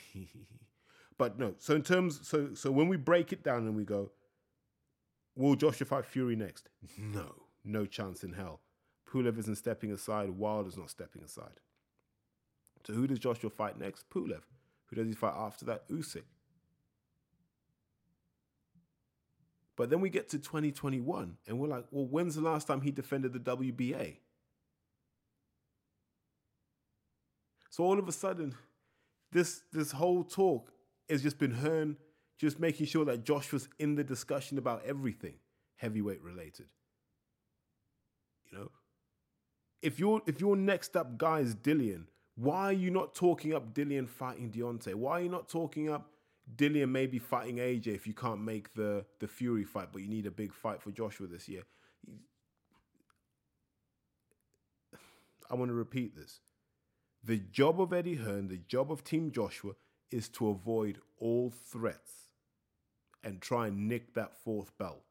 but 1.19 1.37
no, 1.37 1.53
so 1.59 1.75
in 1.75 1.83
terms, 1.83 2.27
so 2.27 2.55
so 2.55 2.71
when 2.71 2.87
we 2.87 2.97
break 2.97 3.31
it 3.31 3.43
down 3.43 3.67
and 3.67 3.75
we 3.75 3.83
go, 3.83 4.11
will 5.35 5.55
Joshua 5.55 5.85
fight 5.85 6.05
Fury 6.05 6.35
next? 6.35 6.69
No, 6.97 7.35
no 7.63 7.85
chance 7.85 8.23
in 8.23 8.33
hell. 8.33 8.61
Pulev 9.07 9.37
isn't 9.37 9.57
stepping 9.57 9.91
aside. 9.91 10.31
Wilder's 10.31 10.77
not 10.77 10.89
stepping 10.89 11.23
aside. 11.23 11.59
So 12.83 12.93
who 12.93 13.05
does 13.05 13.19
Joshua 13.19 13.51
fight 13.51 13.79
next? 13.79 14.09
Pulev. 14.09 14.41
Who 14.87 14.95
does 14.95 15.07
he 15.07 15.13
fight 15.13 15.35
after 15.35 15.65
that? 15.65 15.87
Usyk. 15.89 16.23
But 19.79 19.89
then 19.89 20.01
we 20.01 20.09
get 20.09 20.27
to 20.31 20.39
2021 20.39 21.37
and 21.47 21.57
we're 21.57 21.69
like, 21.69 21.85
well, 21.89 22.05
when's 22.05 22.35
the 22.35 22.41
last 22.41 22.67
time 22.67 22.81
he 22.81 22.91
defended 22.91 23.31
the 23.31 23.39
WBA? 23.39 24.17
So 27.69 27.85
all 27.85 27.97
of 27.97 28.05
a 28.09 28.11
sudden, 28.11 28.55
this 29.31 29.61
this 29.71 29.93
whole 29.93 30.25
talk 30.25 30.73
has 31.09 31.23
just 31.23 31.39
been 31.39 31.51
Hearn 31.51 31.95
just 32.37 32.59
making 32.59 32.87
sure 32.87 33.05
that 33.05 33.23
Josh 33.23 33.53
was 33.53 33.69
in 33.79 33.95
the 33.95 34.03
discussion 34.03 34.57
about 34.57 34.83
everything 34.85 35.35
heavyweight 35.77 36.21
related. 36.21 36.65
You 38.51 38.57
know, 38.57 38.71
if 39.81 39.97
your 39.97 40.21
if 40.27 40.41
your 40.41 40.57
next 40.57 40.97
up 40.97 41.17
guy 41.17 41.39
is 41.39 41.55
Dillian, 41.55 42.07
why 42.35 42.65
are 42.65 42.73
you 42.73 42.91
not 42.91 43.15
talking 43.15 43.53
up 43.53 43.73
Dillian 43.73 44.09
fighting 44.09 44.51
Deontay? 44.51 44.95
Why 44.95 45.19
are 45.19 45.21
you 45.21 45.29
not 45.29 45.47
talking 45.47 45.89
up 45.89 46.11
Dillian 46.55 46.89
may 46.89 47.05
be 47.05 47.19
fighting 47.19 47.57
AJ 47.57 47.87
if 47.87 48.07
you 48.07 48.13
can't 48.13 48.41
make 48.41 48.73
the 48.73 49.05
the 49.19 49.27
Fury 49.27 49.63
fight, 49.63 49.89
but 49.91 50.01
you 50.01 50.07
need 50.07 50.25
a 50.25 50.31
big 50.31 50.53
fight 50.53 50.81
for 50.81 50.91
Joshua 50.91 51.27
this 51.27 51.47
year. 51.47 51.63
I 55.49 55.55
want 55.55 55.69
to 55.69 55.75
repeat 55.75 56.15
this. 56.15 56.41
The 57.23 57.37
job 57.37 57.81
of 57.81 57.91
Eddie 57.91 58.15
Hearn, 58.15 58.47
the 58.47 58.57
job 58.57 58.91
of 58.91 59.03
Team 59.03 59.31
Joshua, 59.31 59.73
is 60.11 60.29
to 60.29 60.49
avoid 60.49 60.99
all 61.19 61.49
threats 61.49 62.29
and 63.23 63.41
try 63.41 63.67
and 63.67 63.87
nick 63.87 64.13
that 64.13 64.35
fourth 64.43 64.77
belt. 64.77 65.01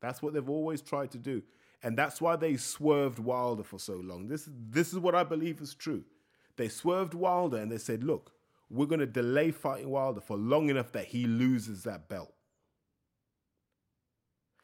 That's 0.00 0.20
what 0.20 0.34
they've 0.34 0.48
always 0.48 0.82
tried 0.82 1.12
to 1.12 1.18
do. 1.18 1.42
And 1.82 1.96
that's 1.96 2.20
why 2.20 2.36
they 2.36 2.56
swerved 2.56 3.18
Wilder 3.18 3.62
for 3.62 3.78
so 3.78 3.94
long. 3.94 4.28
This, 4.28 4.48
this 4.50 4.92
is 4.92 4.98
what 4.98 5.14
I 5.14 5.24
believe 5.24 5.60
is 5.60 5.74
true. 5.74 6.04
They 6.56 6.68
swerved 6.68 7.14
Wilder 7.14 7.58
and 7.58 7.70
they 7.70 7.78
said, 7.78 8.04
look, 8.04 8.32
we're 8.72 8.86
going 8.86 9.00
to 9.00 9.06
delay 9.06 9.50
fighting 9.50 9.90
Wilder 9.90 10.22
for 10.22 10.36
long 10.36 10.70
enough 10.70 10.92
that 10.92 11.06
he 11.06 11.26
loses 11.26 11.82
that 11.82 12.08
belt. 12.08 12.32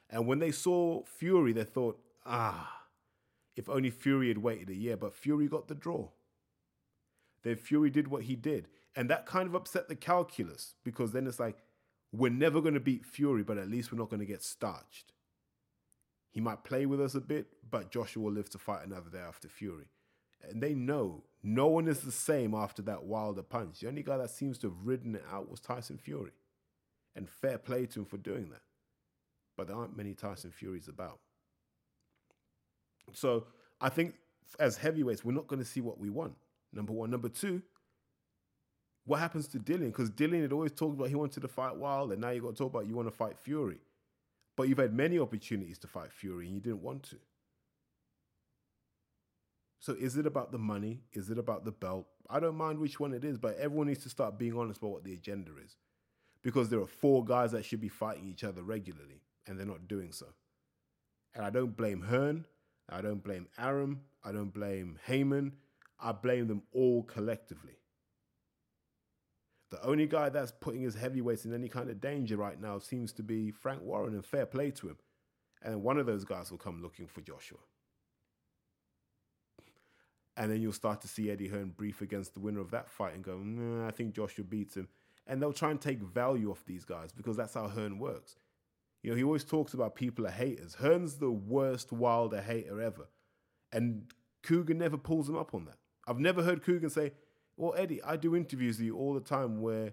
And 0.09 0.27
when 0.27 0.39
they 0.39 0.51
saw 0.51 1.03
Fury, 1.05 1.53
they 1.53 1.65
thought, 1.65 2.01
ah, 2.25 2.87
if 3.55 3.69
only 3.69 3.91
Fury 3.91 4.29
had 4.29 4.39
waited 4.39 4.71
a 4.71 4.75
year. 4.75 4.97
But 4.97 5.15
Fury 5.15 5.47
got 5.47 5.69
the 5.69 5.75
draw. 5.75 6.09
Then 7.43 7.57
Fury 7.57 7.91
did 7.91 8.09
what 8.09 8.23
he 8.23 8.35
did. 8.35 8.69
And 8.97 9.11
that 9.11 9.27
kind 9.27 9.47
of 9.47 9.55
upset 9.55 9.89
the 9.89 9.95
calculus 9.95 10.75
because 10.85 11.13
then 11.13 11.27
it's 11.27 11.39
like, 11.39 11.59
we're 12.11 12.31
never 12.31 12.63
going 12.63 12.75
to 12.75 12.81
beat 12.81 13.05
Fury, 13.05 13.43
but 13.43 13.59
at 13.59 13.69
least 13.69 13.93
we're 13.93 13.99
not 13.99 14.09
going 14.09 14.21
to 14.21 14.27
get 14.27 14.43
starched. 14.43 15.13
He 16.31 16.41
might 16.41 16.65
play 16.65 16.87
with 16.87 17.01
us 17.01 17.15
a 17.15 17.21
bit, 17.21 17.49
but 17.71 17.91
Joshua 17.91 18.23
will 18.23 18.33
live 18.33 18.49
to 18.51 18.59
fight 18.59 18.87
another 18.87 19.11
day 19.11 19.19
after 19.19 19.49
Fury. 19.49 19.91
And 20.43 20.63
they 20.63 20.75
know 20.75 21.25
no 21.43 21.67
one 21.67 21.89
is 21.89 22.01
the 22.01 22.13
same 22.13 22.55
after 22.55 22.83
that 22.83 23.05
Wilder 23.05 23.43
punch. 23.43 23.81
The 23.81 23.89
only 23.89 24.03
guy 24.03 24.17
that 24.19 24.31
seems 24.31 24.59
to 24.59 24.69
have 24.69 24.77
ridden 24.85 25.15
it 25.15 25.25
out 25.31 25.51
was 25.51 25.61
Tyson 25.61 25.99
Fury. 25.99 26.33
And 27.17 27.29
fair 27.29 27.59
play 27.59 27.87
to 27.87 28.01
him 28.01 28.05
for 28.07 28.17
doing 28.17 28.51
that. 28.51 28.63
But 29.57 29.67
there 29.67 29.77
aren't 29.77 29.97
many 29.97 30.15
Tyson 30.15 30.51
Furies 30.51 30.89
about. 30.89 31.19
So 33.13 33.47
I 33.81 33.89
think 33.89 34.15
as 34.59 34.77
heavyweights, 34.77 35.25
we're 35.25 35.33
not 35.33 35.49
going 35.49 35.61
to 35.61 35.69
see 35.69 35.81
what 35.81 35.99
we 35.99 36.11
want. 36.11 36.35
Number 36.73 36.93
one. 36.93 37.11
Number 37.11 37.29
two, 37.29 37.63
what 39.05 39.21
happens 39.21 39.49
to 39.49 39.59
Dillian? 39.59 39.87
Because 39.87 40.11
Dillian 40.11 40.43
had 40.43 40.53
always 40.53 40.73
talked 40.73 40.95
about 40.95 41.09
he 41.09 41.15
wanted 41.15 41.41
to 41.41 41.49
fight 41.49 41.77
Wilder. 41.77 42.13
And 42.13 42.23
now 42.23 42.31
you've 42.31 42.45
got 42.45 42.51
to 42.51 42.57
talk 42.57 42.73
about 42.73 42.87
you 42.87 42.95
want 42.95 43.09
to 43.09 43.15
fight 43.15 43.39
Fury. 43.39 43.79
But 44.57 44.69
you've 44.69 44.79
had 44.79 44.93
many 44.93 45.19
opportunities 45.19 45.79
to 45.79 45.87
fight 45.87 46.13
Fury 46.13 46.47
and 46.47 46.55
you 46.55 46.61
didn't 46.61 46.83
want 46.83 47.05
to. 47.05 47.17
So 49.81 49.93
is 49.93 50.17
it 50.17 50.27
about 50.27 50.53
the 50.53 50.59
money? 50.59 51.03
Is 51.13 51.31
it 51.31 51.39
about 51.39 51.65
the 51.65 51.73
belt? 51.73 52.07
I 52.29 52.41
don't 52.41 52.57
mind 52.57 52.79
which 52.79 52.99
one 52.99 53.13
it 53.13 53.25
is, 53.25 53.39
but 53.39 53.57
everyone 53.59 53.87
needs 53.87 54.03
to 54.03 54.11
start 54.11 54.39
being 54.39 54.57
honest 54.57 54.81
about 54.81 54.91
what 54.91 55.05
the 55.05 55.15
agenda 55.15 55.53
is. 55.65 55.77
Because 56.43 56.69
there 56.69 56.81
are 56.81 56.87
four 56.87 57.25
guys 57.25 57.53
that 57.53 57.65
should 57.65 57.81
be 57.81 57.89
fighting 57.89 58.29
each 58.29 58.45
other 58.45 58.63
regularly, 58.63 59.23
and 59.47 59.59
they're 59.59 59.67
not 59.67 59.89
doing 59.89 60.13
so. 60.13 60.27
And 61.35 61.45
I 61.45 61.51
don't 61.51 61.77
blame 61.77 62.03
Hearn. 62.03 62.47
I 62.89 63.01
don't 63.01 63.23
blame 63.23 63.47
Arum. 63.59 64.01
I 64.25 64.33
don't 64.33 64.53
blame 64.53 64.99
Haymon. 65.07 65.53
I 66.01 66.13
blame 66.13 66.49
them 66.49 66.63
all 66.73 67.03
collectively. 67.03 67.79
The 69.71 69.85
only 69.85 70.07
guy 70.07 70.31
that's 70.31 70.53
putting 70.53 70.83
his 70.83 70.95
heavyweights 70.95 71.45
in 71.45 71.53
any 71.53 71.69
kind 71.69 71.91
of 71.91 72.01
danger 72.01 72.37
right 72.37 72.61
now 72.61 72.79
seems 72.79 73.13
to 73.15 73.23
be 73.23 73.51
Frank 73.51 73.83
Warren, 73.83 74.15
and 74.15 74.25
fair 74.25 74.47
play 74.47 74.71
to 74.73 74.89
him. 74.89 74.97
And 75.63 75.83
one 75.83 75.99
of 75.99 76.07
those 76.07 76.25
guys 76.25 76.51
will 76.51 76.59
come 76.59 76.83
looking 76.83 77.07
for 77.07 77.21
Joshua. 77.21 77.59
And 80.39 80.53
then 80.53 80.63
you'll 80.63 80.73
start 80.73 81.01
to 81.01 81.09
see 81.09 81.31
Eddie 81.31 81.49
Hearn 81.49 81.75
brief 81.77 82.01
against 82.01 82.33
the 82.33 82.41
winner 82.41 82.61
of 82.61 82.71
that 82.71 82.89
fight 82.89 83.15
and 83.15 83.25
go, 83.25 83.39
nah, 83.39 83.89
I 83.89 83.91
think 83.91 84.15
Joshua 84.15 84.45
beats 84.45 84.77
him. 84.77 84.89
And 85.27 85.43
they'll 85.43 85.53
try 85.53 85.73
and 85.73 85.81
take 85.81 86.01
value 86.01 86.51
off 86.51 86.65
these 86.65 86.85
guys 86.85 87.11
because 87.13 87.37
that's 87.37 87.55
how 87.55 87.67
Hearn 87.67 87.99
works. 87.99 88.37
You 89.03 89.11
know, 89.11 89.17
he 89.17 89.25
always 89.25 89.45
talks 89.45 89.75
about 89.75 89.97
people 89.97 90.27
are 90.27 90.31
haters. 90.31 90.75
Hearn's 90.75 91.17
the 91.17 91.31
worst 91.31 91.93
Wilder 91.93 92.41
hater 92.41 92.81
ever. 92.81 93.09
And 93.73 94.05
Kugan 94.45 94.77
never 94.77 94.97
pulls 94.97 95.29
him 95.29 95.37
up 95.37 95.55
on 95.55 95.65
that. 95.65 95.79
I've 96.07 96.21
never 96.21 96.43
heard 96.43 96.63
Kugan 96.63 96.91
say, 96.91 97.13
well, 97.57 97.75
Eddie, 97.77 98.03
I 98.05 98.17
do 98.17 98.37
interviews 98.37 98.79
with 98.79 98.87
you 98.87 98.97
all 98.97 99.15
the 99.15 99.21
time 99.21 99.61
where 99.61 99.93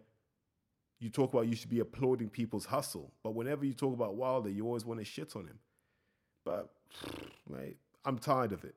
you 1.00 1.10
talk 1.10 1.34
about 1.34 1.48
you 1.48 1.56
should 1.56 1.72
be 1.72 1.80
applauding 1.80 2.30
people's 2.30 2.66
hustle, 2.66 3.12
but 3.24 3.34
whenever 3.34 3.66
you 3.66 3.74
talk 3.74 3.94
about 3.94 4.16
Wilder, 4.16 4.50
you 4.50 4.66
always 4.66 4.86
want 4.86 5.00
to 5.00 5.06
shit 5.06 5.36
on 5.36 5.48
him. 5.48 5.60
But, 6.46 6.70
mate, 7.50 7.78
I'm 8.06 8.20
tired 8.20 8.54
of 8.54 8.64
it. 8.64 8.76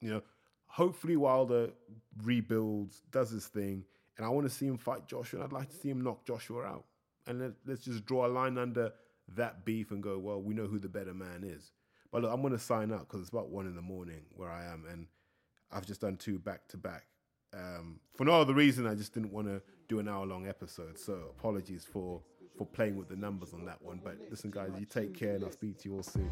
You 0.00 0.10
know, 0.10 0.22
hopefully 0.70 1.16
Wilder 1.16 1.70
rebuilds, 2.22 3.02
does 3.10 3.30
his 3.30 3.46
thing, 3.46 3.84
and 4.16 4.24
I 4.24 4.28
want 4.30 4.46
to 4.48 4.54
see 4.54 4.66
him 4.66 4.78
fight 4.78 5.06
Joshua, 5.06 5.40
and 5.40 5.46
I'd 5.46 5.52
like 5.52 5.68
to 5.70 5.76
see 5.76 5.90
him 5.90 6.02
knock 6.02 6.24
Joshua 6.24 6.62
out. 6.62 6.84
And 7.26 7.40
let, 7.40 7.52
let's 7.66 7.84
just 7.84 8.06
draw 8.06 8.26
a 8.26 8.28
line 8.28 8.56
under 8.56 8.92
that 9.36 9.64
beef 9.64 9.90
and 9.90 10.02
go, 10.02 10.18
well, 10.18 10.40
we 10.40 10.54
know 10.54 10.66
who 10.66 10.78
the 10.78 10.88
better 10.88 11.12
man 11.12 11.44
is. 11.44 11.72
But 12.10 12.22
look, 12.22 12.32
I'm 12.32 12.40
going 12.40 12.52
to 12.52 12.58
sign 12.58 12.92
up 12.92 13.00
because 13.00 13.20
it's 13.20 13.30
about 13.30 13.50
one 13.50 13.66
in 13.66 13.74
the 13.74 13.82
morning 13.82 14.22
where 14.34 14.50
I 14.50 14.64
am, 14.64 14.84
and 14.90 15.06
I've 15.72 15.86
just 15.86 16.00
done 16.00 16.16
two 16.16 16.38
back 16.38 16.66
to 16.68 16.76
back. 16.76 17.04
Um, 17.52 17.98
for 18.14 18.24
no 18.24 18.40
other 18.40 18.54
reason, 18.54 18.86
I 18.86 18.94
just 18.94 19.12
didn't 19.12 19.32
want 19.32 19.48
to 19.48 19.60
do 19.88 19.98
an 19.98 20.08
hour 20.08 20.24
long 20.24 20.46
episode. 20.46 20.98
So 20.98 21.34
apologies 21.38 21.84
for 21.84 22.20
for 22.56 22.66
playing 22.66 22.96
with 22.96 23.08
the 23.08 23.16
numbers 23.16 23.54
on 23.54 23.64
that 23.64 23.80
one. 23.80 24.00
But 24.02 24.18
listen, 24.28 24.50
guys, 24.50 24.70
you 24.78 24.86
take 24.86 25.14
care, 25.14 25.34
and 25.34 25.44
I'll 25.44 25.50
speak 25.50 25.78
to 25.78 25.88
you 25.88 25.96
all 25.96 26.02
soon. 26.02 26.30